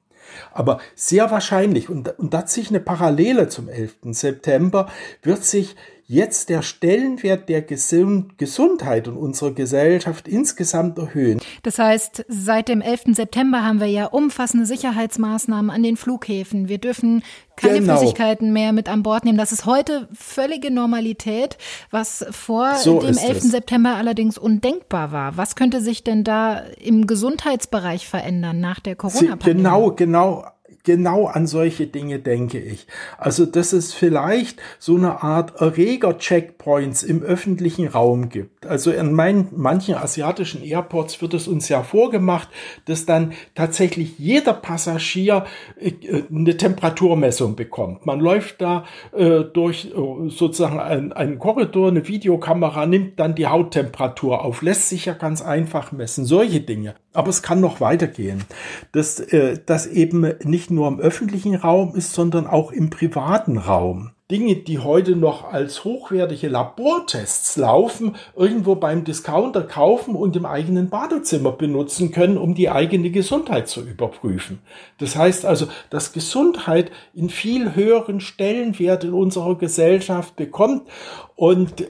Aber 0.52 0.80
sehr 0.94 1.32
wahrscheinlich, 1.32 1.90
und, 1.90 2.20
und 2.20 2.34
da 2.36 2.46
ziehe 2.46 2.66
ich 2.66 2.70
eine 2.70 2.80
Parallele 2.80 3.48
zum 3.48 3.68
11. 3.68 3.96
September, 4.12 4.90
wird 5.24 5.44
sich 5.44 5.76
jetzt 6.08 6.50
der 6.50 6.62
Stellenwert 6.62 7.50
der 7.50 7.62
Gesundheit 7.64 9.08
und 9.08 9.18
unserer 9.18 9.52
Gesellschaft 9.52 10.28
insgesamt 10.28 10.98
erhöhen. 11.00 11.42
Das 11.66 11.80
heißt, 11.80 12.26
seit 12.28 12.70
dem 12.70 12.80
11. 12.80 13.16
September 13.16 13.66
haben 13.66 13.80
wir 13.80 13.88
ja 13.88 14.06
umfassende 14.06 14.68
Sicherheitsmaßnahmen 14.68 15.72
an 15.72 15.82
den 15.82 15.98
Flughäfen. 15.98 16.70
Wir 16.70 16.78
dürfen 16.78 17.24
keine 17.56 17.80
genau. 17.80 17.98
Flüssigkeiten 17.98 18.54
mehr 18.54 18.72
mit 18.72 18.88
an 18.88 19.02
Bord 19.02 19.26
nehmen. 19.26 19.40
Das 19.40 19.52
ist 19.52 19.66
heute 19.66 20.08
völlige 20.14 20.70
Normalität, 20.70 21.58
was 21.90 22.24
vor 22.30 22.76
so 22.76 23.00
dem 23.00 23.18
11. 23.18 23.38
Es. 23.38 23.44
September 23.46 23.96
allerdings 23.96 24.38
undenkbar 24.38 25.12
war. 25.12 25.38
Was 25.38 25.56
könnte 25.56 25.82
sich 25.82 26.04
denn 26.04 26.24
da 26.24 26.60
im 26.80 27.08
Gesundheitsbereich 27.08 28.08
verändern 28.08 28.60
nach 28.60 28.80
der 28.80 28.96
Corona-Pandemie? 28.96 29.64
Genau, 29.64 29.92
genau 29.92 30.46
genau 30.86 31.26
an 31.28 31.48
solche 31.48 31.88
Dinge 31.88 32.20
denke 32.20 32.60
ich. 32.60 32.88
Also, 33.18 33.46
dass 33.46 33.74
es 33.74 33.94
vielleicht 33.94 34.62
so 34.80 34.96
eine 34.96 35.24
Art 35.24 35.60
Erreger-Checkpoints 35.60 37.04
im 37.04 37.22
öffentlichen 37.24 37.88
Raum 37.88 38.30
gibt. 38.30 38.66
Also 38.66 38.92
in 38.92 39.14
meinen, 39.14 39.50
manchen 39.56 39.96
asiatischen 39.96 40.64
Airports 40.64 41.22
wird 41.22 41.34
es 41.34 41.48
uns 41.48 41.68
ja 41.68 41.84
vorgemacht, 41.84 42.48
dass 42.86 43.06
dann 43.06 43.34
tatsächlich 43.56 44.18
jeder 44.18 44.54
Passagier 44.54 45.46
äh, 45.80 45.92
eine 46.34 46.56
Temperaturmessung 46.56 47.56
bekommt. 47.56 48.06
Man 48.06 48.20
läuft 48.20 48.62
da 48.62 48.86
äh, 49.12 49.42
durch 49.42 49.86
äh, 49.86 50.30
sozusagen 50.30 50.80
einen, 50.80 51.12
einen 51.12 51.40
Korridor, 51.40 51.90
eine 51.90 52.08
Videokamera, 52.08 52.86
nimmt 52.86 53.20
dann 53.20 53.36
die 53.36 53.48
Hauttemperatur 53.48 54.44
auf, 54.44 54.62
lässt 54.62 54.90
sich 54.90 55.06
ja 55.06 55.14
ganz 55.14 55.42
einfach 55.42 55.92
messen. 55.92 56.26
Solche 56.26 56.62
Dinge. 56.62 56.96
Aber 57.16 57.30
es 57.30 57.42
kann 57.42 57.60
noch 57.60 57.82
weitergehen, 57.82 58.44
dass 58.92 59.20
äh, 59.20 59.60
das 59.66 59.88
eben 59.88 60.34
nicht 60.44 60.72
nur 60.72 60.88
im 60.88 61.00
öffentlichen 61.00 61.56
Raum 61.56 61.96
ist, 61.96 62.14
sondern 62.14 62.48
auch 62.48 62.72
im 62.72 62.90
privaten 62.90 63.58
Raum. 63.58 64.12
Dinge, 64.32 64.56
die 64.56 64.80
heute 64.80 65.16
noch 65.16 65.44
als 65.54 65.84
hochwertige 65.84 66.48
Labortests 66.48 67.58
laufen, 67.58 68.16
irgendwo 68.36 68.74
beim 68.74 69.04
Discounter 69.04 69.62
kaufen 69.62 70.16
und 70.16 70.36
im 70.36 70.48
eigenen 70.48 70.90
Badezimmer 70.90 71.52
benutzen 71.52 72.12
können, 72.12 72.40
um 72.40 72.56
die 72.56 72.72
eigene 72.72 73.12
Gesundheit 73.12 73.68
zu 73.68 73.82
überprüfen. 73.82 74.62
Das 74.98 75.16
heißt 75.16 75.46
also, 75.46 75.68
dass 75.92 76.12
Gesundheit 76.12 76.90
in 77.14 77.30
viel 77.30 77.76
höheren 77.76 78.20
Stellenwert 78.20 79.04
in 79.04 79.14
unserer 79.14 79.60
Gesellschaft 79.60 80.36
bekommt 80.36 80.88
und 81.36 81.86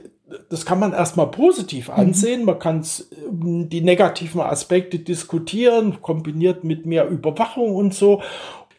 das 0.48 0.66
kann 0.66 0.80
man 0.80 0.92
erstmal 0.92 1.30
positiv 1.30 1.88
mhm. 1.88 1.94
ansehen. 1.94 2.44
Man 2.44 2.58
kann 2.58 2.84
ähm, 3.28 3.68
die 3.68 3.80
negativen 3.80 4.40
Aspekte 4.40 4.98
diskutieren, 4.98 6.02
kombiniert 6.02 6.64
mit 6.64 6.86
mehr 6.86 7.08
Überwachung 7.08 7.74
und 7.74 7.94
so. 7.94 8.22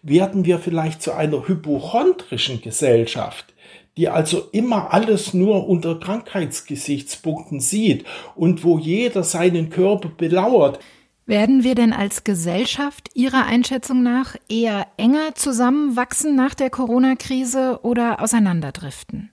Werden 0.02 0.46
wir 0.46 0.60
vielleicht 0.60 1.02
zu 1.02 1.14
einer 1.14 1.48
hypochondrischen 1.48 2.62
Gesellschaft, 2.62 3.54
die 3.98 4.10
also 4.10 4.44
immer 4.52 4.94
alles 4.94 5.34
nur 5.34 5.68
unter 5.68 6.00
Krankheitsgesichtspunkten 6.00 7.60
sieht 7.60 8.06
und 8.36 8.64
wo 8.64 8.78
jeder 8.78 9.24
seinen 9.24 9.70
Körper 9.70 10.10
belauert. 10.10 10.80
Werden 11.26 11.66
wir 11.66 11.76
denn 11.76 11.92
als 11.92 12.24
Gesellschaft 12.24 13.10
Ihrer 13.14 13.46
Einschätzung 13.46 14.02
nach 14.02 14.38
eher 14.48 14.88
enger 14.96 15.36
zusammenwachsen 15.36 16.36
nach 16.36 16.54
der 16.54 16.70
Corona-Krise 16.70 17.80
oder 17.84 18.22
auseinanderdriften? 18.22 19.32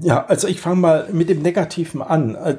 Ja, 0.00 0.24
also 0.26 0.48
ich 0.48 0.60
fange 0.60 0.76
mal 0.76 1.08
mit 1.12 1.28
dem 1.28 1.42
Negativen 1.42 2.02
an. 2.02 2.34
Äh, 2.34 2.56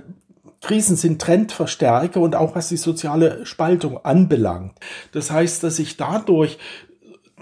Krisen 0.62 0.96
sind 0.96 1.22
Trendverstärker 1.22 2.22
und 2.22 2.36
auch 2.36 2.56
was 2.56 2.70
die 2.70 2.78
soziale 2.78 3.46
Spaltung 3.46 4.04
anbelangt. 4.04 4.74
Das 5.12 5.30
heißt, 5.30 5.62
dass 5.64 5.76
sich 5.76 5.98
dadurch 5.98 6.58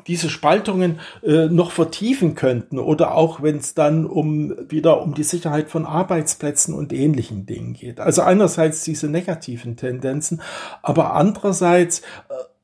diese 0.07 0.29
Spaltungen 0.29 0.99
äh, 1.23 1.45
noch 1.45 1.71
vertiefen 1.71 2.33
könnten 2.33 2.79
oder 2.79 3.13
auch 3.13 3.43
wenn 3.43 3.57
es 3.57 3.75
dann 3.75 4.05
um 4.05 4.55
wieder 4.69 5.01
um 5.01 5.13
die 5.13 5.23
Sicherheit 5.23 5.69
von 5.69 5.85
Arbeitsplätzen 5.85 6.73
und 6.73 6.91
ähnlichen 6.91 7.45
Dingen 7.45 7.73
geht. 7.73 7.99
Also 7.99 8.23
einerseits 8.23 8.83
diese 8.83 9.07
negativen 9.07 9.77
Tendenzen, 9.77 10.41
aber 10.81 11.13
andererseits 11.13 11.99
äh, 11.99 12.03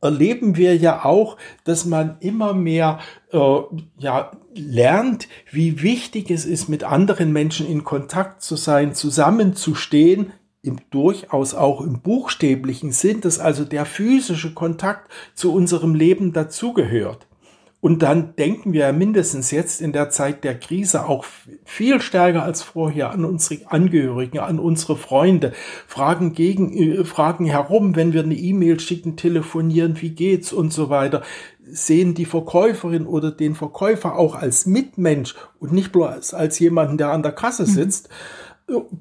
erleben 0.01 0.57
wir 0.57 0.75
ja 0.75 1.05
auch, 1.05 1.37
dass 1.63 1.85
man 1.85 2.17
immer 2.19 2.53
mehr 2.53 2.99
äh, 3.31 3.59
ja, 3.97 4.31
lernt, 4.53 5.27
wie 5.51 5.81
wichtig 5.81 6.31
es 6.31 6.45
ist, 6.45 6.69
mit 6.69 6.83
anderen 6.83 7.31
Menschen 7.33 7.67
in 7.67 7.83
Kontakt 7.83 8.41
zu 8.41 8.55
sein, 8.55 8.93
zusammenzustehen, 8.93 10.33
im 10.61 10.79
durchaus 10.89 11.53
auch 11.53 11.81
im 11.81 12.01
buchstäblichen 12.01 12.91
Sinn, 12.91 13.21
dass 13.21 13.39
also 13.39 13.63
der 13.63 13.85
physische 13.85 14.53
Kontakt 14.53 15.09
zu 15.33 15.53
unserem 15.53 15.95
Leben 15.95 16.33
dazugehört. 16.33 17.26
Und 17.79 18.01
dann 18.01 18.35
denken 18.35 18.73
wir 18.73 18.91
mindestens 18.91 19.51
jetzt 19.51 19.81
in 19.81 19.91
der 19.91 20.09
Zeit 20.09 20.43
der 20.43 20.57
Krise 20.57 21.05
auch 21.05 21.25
viel 21.63 22.01
stärker 22.01 22.41
als 22.41 22.63
vorher 22.63 23.11
an 23.11 23.23
unsere 23.23 23.71
Angehörigen, 23.71 24.39
an 24.39 24.59
unsere 24.59 24.97
Freunde, 24.97 25.53
fragen 25.85 26.33
gegen, 26.33 26.73
äh, 26.73 27.05
fragen 27.05 27.45
herum, 27.45 27.95
wenn 27.95 28.13
wir 28.13 28.23
eine 28.23 28.35
E-Mail 28.35 28.79
schicken, 28.79 29.15
telefonieren, 29.15 30.01
wie 30.01 30.09
geht's 30.09 30.53
und 30.53 30.73
so 30.73 30.89
weiter 30.89 31.21
sehen 31.69 32.13
die 32.15 32.25
Verkäuferin 32.25 33.05
oder 33.05 33.29
den 33.29 33.53
Verkäufer 33.53 34.15
auch 34.15 34.35
als 34.35 34.65
Mitmensch 34.65 35.35
und 35.59 35.73
nicht 35.73 35.91
bloß 35.91 36.33
als 36.33 36.59
jemanden, 36.59 36.97
der 36.97 37.11
an 37.11 37.23
der 37.23 37.33
Kasse 37.33 37.63
mhm. 37.63 37.67
sitzt. 37.67 38.09
Mhm 38.09 38.13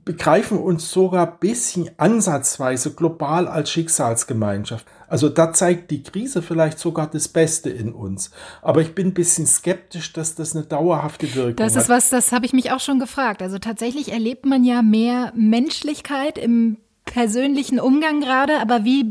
begreifen 0.04 0.58
uns 0.58 0.90
sogar 0.92 1.38
bisschen 1.38 1.90
ansatzweise 1.96 2.94
global 2.94 3.48
als 3.48 3.70
Schicksalsgemeinschaft. 3.70 4.86
Also 5.08 5.28
da 5.28 5.52
zeigt 5.52 5.90
die 5.90 6.02
Krise 6.02 6.42
vielleicht 6.42 6.78
sogar 6.78 7.08
das 7.08 7.28
Beste 7.28 7.70
in 7.70 7.92
uns. 7.92 8.30
Aber 8.62 8.80
ich 8.80 8.94
bin 8.94 9.08
ein 9.08 9.14
bisschen 9.14 9.46
skeptisch, 9.46 10.12
dass 10.12 10.34
das 10.34 10.54
eine 10.56 10.64
dauerhafte 10.64 11.34
Wirkung 11.34 11.50
hat. 11.50 11.60
Das 11.60 11.76
ist 11.76 11.88
was, 11.88 12.10
das 12.10 12.32
habe 12.32 12.46
ich 12.46 12.52
mich 12.52 12.72
auch 12.72 12.80
schon 12.80 12.98
gefragt. 12.98 13.42
Also 13.42 13.58
tatsächlich 13.58 14.12
erlebt 14.12 14.46
man 14.46 14.64
ja 14.64 14.82
mehr 14.82 15.32
Menschlichkeit 15.34 16.38
im 16.38 16.78
persönlichen 17.04 17.78
Umgang 17.80 18.20
gerade, 18.20 18.60
aber 18.60 18.84
wie, 18.84 19.06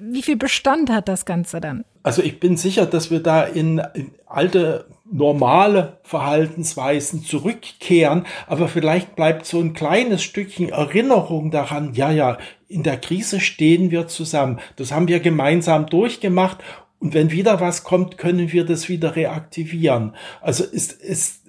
wie 0.00 0.22
viel 0.22 0.36
Bestand 0.36 0.90
hat 0.90 1.08
das 1.08 1.24
Ganze 1.24 1.60
dann? 1.60 1.84
Also 2.02 2.22
ich 2.22 2.38
bin 2.40 2.56
sicher, 2.56 2.86
dass 2.86 3.10
wir 3.10 3.20
da 3.20 3.42
in, 3.42 3.82
in 3.94 4.12
alte 4.26 4.86
normale 5.10 5.98
Verhaltensweisen 6.02 7.22
zurückkehren, 7.22 8.26
aber 8.46 8.68
vielleicht 8.68 9.16
bleibt 9.16 9.46
so 9.46 9.60
ein 9.60 9.72
kleines 9.72 10.22
Stückchen 10.22 10.68
Erinnerung 10.68 11.50
daran, 11.50 11.94
ja, 11.94 12.10
ja, 12.10 12.38
in 12.68 12.82
der 12.82 12.98
Krise 12.98 13.40
stehen 13.40 13.90
wir 13.90 14.08
zusammen. 14.08 14.60
Das 14.76 14.92
haben 14.92 15.08
wir 15.08 15.20
gemeinsam 15.20 15.86
durchgemacht 15.86 16.58
und 17.00 17.14
wenn 17.14 17.30
wieder 17.30 17.60
was 17.60 17.84
kommt, 17.84 18.18
können 18.18 18.52
wir 18.52 18.64
das 18.64 18.88
wieder 18.88 19.14
reaktivieren. 19.14 20.14
Also 20.40 20.64
es, 20.64 20.92
es 20.92 21.42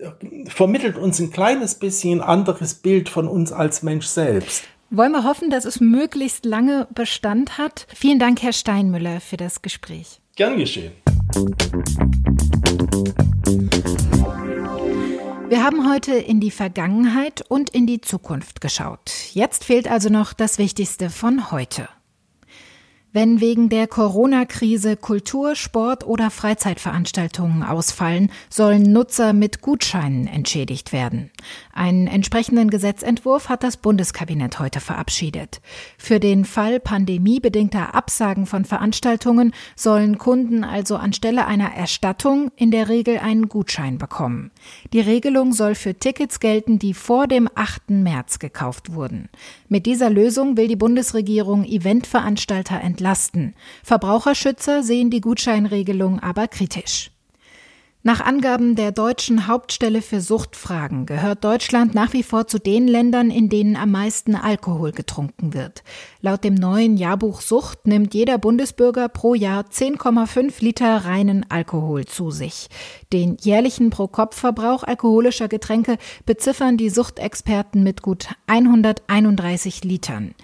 vermittelt 0.48 0.96
uns 0.96 1.20
ein 1.20 1.32
kleines 1.32 1.76
bisschen 1.76 2.22
ein 2.22 2.28
anderes 2.28 2.76
Bild 2.76 3.10
von 3.10 3.28
uns 3.28 3.52
als 3.52 3.84
Mensch 3.84 4.06
selbst. 4.06 4.64
Wollen 4.92 5.12
wir 5.12 5.24
hoffen, 5.24 5.50
dass 5.50 5.66
es 5.66 5.80
möglichst 5.80 6.46
lange 6.46 6.88
Bestand 6.94 7.58
hat. 7.58 7.86
Vielen 7.94 8.20
Dank, 8.20 8.42
Herr 8.42 8.54
Steinmüller, 8.54 9.22
für 9.22 9.38
das 9.38 9.62
Gespräch. 9.62 10.20
Gern 10.36 10.58
geschehen. 10.58 10.94
Wir 15.50 15.64
haben 15.64 15.90
heute 15.90 16.14
in 16.14 16.40
die 16.40 16.52
Vergangenheit 16.52 17.44
und 17.48 17.72
in 17.72 17.88
die 17.88 18.02
Zukunft 18.02 18.62
geschaut. 18.62 19.12
Jetzt 19.34 19.64
fehlt 19.64 19.90
also 19.90 20.10
noch 20.10 20.34
das 20.34 20.60
Wichtigste 20.60 21.10
von 21.10 21.50
heute. 21.50 21.90
Wenn 23.12 23.42
wegen 23.42 23.70
der 23.70 23.88
Corona-Krise 23.88 24.96
Kultur-, 24.96 25.56
Sport- 25.56 26.06
oder 26.06 26.30
Freizeitveranstaltungen 26.30 27.64
ausfallen, 27.64 28.32
sollen 28.52 28.84
Nutzer 28.84 29.34
mit 29.34 29.62
Gutscheinen 29.62 30.28
entschädigt 30.28 30.94
werden. 30.94 31.32
Einen 31.74 32.06
entsprechenden 32.06 32.70
Gesetzentwurf 32.70 33.50
hat 33.50 33.64
das 33.64 33.78
Bundeskabinett 33.78 34.60
heute 34.60 34.80
verabschiedet. 34.80 35.60
Für 35.98 36.20
den 36.20 36.46
Fall 36.46 36.80
pandemiebedingter 36.80 37.96
Absagen 37.96 38.46
von 38.46 38.64
Veranstaltungen 38.64 39.56
sollen 39.76 40.20
Kunden 40.20 40.64
also 40.64 40.96
anstelle 40.96 41.48
einer 41.48 41.74
Erstattung 41.74 42.52
in 42.58 42.70
der 42.70 42.90
Regel 42.90 43.18
einen 43.18 43.50
Gutschein 43.50 43.98
bekommen. 43.98 44.52
Die 44.94 45.00
Regelung 45.00 45.54
soll 45.54 45.74
für 45.74 45.96
Tickets 45.96 46.40
gelten, 46.40 46.78
die 46.78 46.94
vor 46.94 47.26
dem 47.26 47.50
8. 47.56 47.90
März 47.90 48.38
gekauft 48.38 48.94
wurden. 48.94 49.30
Mit 49.68 49.88
dieser 49.88 50.12
Lösung 50.12 50.58
will 50.58 50.68
die 50.68 50.76
Bundesregierung 50.76 51.66
Eventveranstalter 51.66 52.80
entlasten. 53.00 53.56
Verbraucherschützer 53.84 54.84
sehen 54.84 55.10
die 55.10 55.22
Gutscheinregelung 55.22 56.20
aber 56.20 56.48
kritisch. 56.48 57.12
Nach 58.02 58.22
Angaben 58.22 58.76
der 58.76 58.94
deutschen 58.94 59.48
Hauptstelle 59.48 60.02
für 60.02 60.22
Suchtfragen 60.22 61.06
gehört 61.06 61.44
Deutschland 61.44 61.94
nach 61.94 62.14
wie 62.14 62.24
vor 62.24 62.48
zu 62.48 62.58
den 62.58 62.88
Ländern, 62.88 63.30
in 63.30 63.50
denen 63.50 63.76
am 63.76 63.92
meisten 63.92 64.36
Alkohol 64.36 64.94
getrunken 64.94 65.54
wird. 65.54 65.84
Laut 66.22 66.46
dem 66.46 66.54
neuen 66.54 66.96
Jahrbuch 66.96 67.42
Sucht 67.42 67.88
nimmt 67.88 68.14
jeder 68.14 68.38
Bundesbürger 68.38 69.10
pro 69.10 69.36
Jahr 69.36 69.66
10,5 69.66 70.64
Liter 70.64 71.04
reinen 71.04 71.46
Alkohol 71.50 72.06
zu 72.06 72.32
sich. 72.32 72.70
Den 73.12 73.36
jährlichen 73.42 73.90
Pro-Kopf-Verbrauch 73.90 74.84
alkoholischer 74.84 75.50
Getränke 75.50 75.98
beziffern 76.26 76.78
die 76.78 76.90
Suchtexperten 76.90 77.84
mit 77.84 78.02
gut 78.02 78.30
131 78.48 79.84
Litern. 79.84 80.36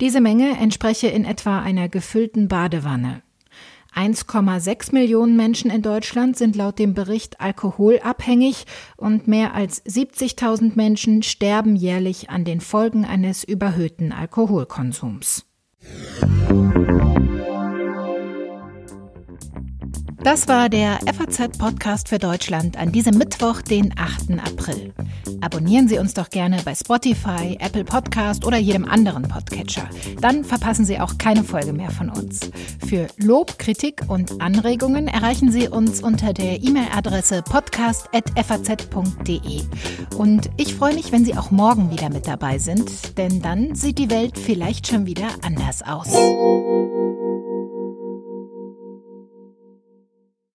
Diese 0.00 0.22
Menge 0.22 0.56
entspreche 0.58 1.08
in 1.08 1.24
etwa 1.26 1.60
einer 1.60 1.88
gefüllten 1.90 2.48
Badewanne. 2.48 3.22
1,6 3.94 4.94
Millionen 4.94 5.36
Menschen 5.36 5.70
in 5.70 5.82
Deutschland 5.82 6.38
sind 6.38 6.56
laut 6.56 6.78
dem 6.78 6.94
Bericht 6.94 7.40
alkoholabhängig 7.40 8.64
und 8.96 9.28
mehr 9.28 9.52
als 9.52 9.84
70.000 9.84 10.72
Menschen 10.76 11.22
sterben 11.22 11.76
jährlich 11.76 12.30
an 12.30 12.44
den 12.44 12.60
Folgen 12.60 13.04
eines 13.04 13.44
überhöhten 13.44 14.12
Alkoholkonsums. 14.12 15.44
Das 20.22 20.48
war 20.48 20.68
der 20.68 20.98
FAZ-Podcast 21.06 22.10
für 22.10 22.18
Deutschland 22.18 22.76
an 22.76 22.92
diesem 22.92 23.16
Mittwoch, 23.16 23.62
den 23.62 23.94
8. 23.96 24.38
April. 24.38 24.92
Abonnieren 25.40 25.88
Sie 25.88 25.98
uns 25.98 26.12
doch 26.12 26.28
gerne 26.28 26.58
bei 26.62 26.74
Spotify, 26.74 27.56
Apple 27.58 27.84
Podcast 27.84 28.44
oder 28.44 28.58
jedem 28.58 28.84
anderen 28.84 29.22
Podcatcher. 29.22 29.88
Dann 30.20 30.44
verpassen 30.44 30.84
Sie 30.84 31.00
auch 31.00 31.16
keine 31.16 31.42
Folge 31.42 31.72
mehr 31.72 31.90
von 31.90 32.10
uns. 32.10 32.50
Für 32.86 33.06
Lob, 33.16 33.58
Kritik 33.58 34.02
und 34.08 34.42
Anregungen 34.42 35.08
erreichen 35.08 35.50
Sie 35.50 35.68
uns 35.68 36.02
unter 36.02 36.34
der 36.34 36.62
E-Mail-Adresse 36.62 37.42
podcast.faz.de. 37.42 39.62
Und 40.18 40.50
ich 40.58 40.74
freue 40.74 40.92
mich, 40.94 41.12
wenn 41.12 41.24
Sie 41.24 41.38
auch 41.38 41.50
morgen 41.50 41.90
wieder 41.90 42.10
mit 42.10 42.26
dabei 42.26 42.58
sind, 42.58 43.16
denn 43.16 43.40
dann 43.40 43.74
sieht 43.74 43.98
die 43.98 44.10
Welt 44.10 44.38
vielleicht 44.38 44.86
schon 44.86 45.06
wieder 45.06 45.28
anders 45.40 45.80
aus. 45.82 46.08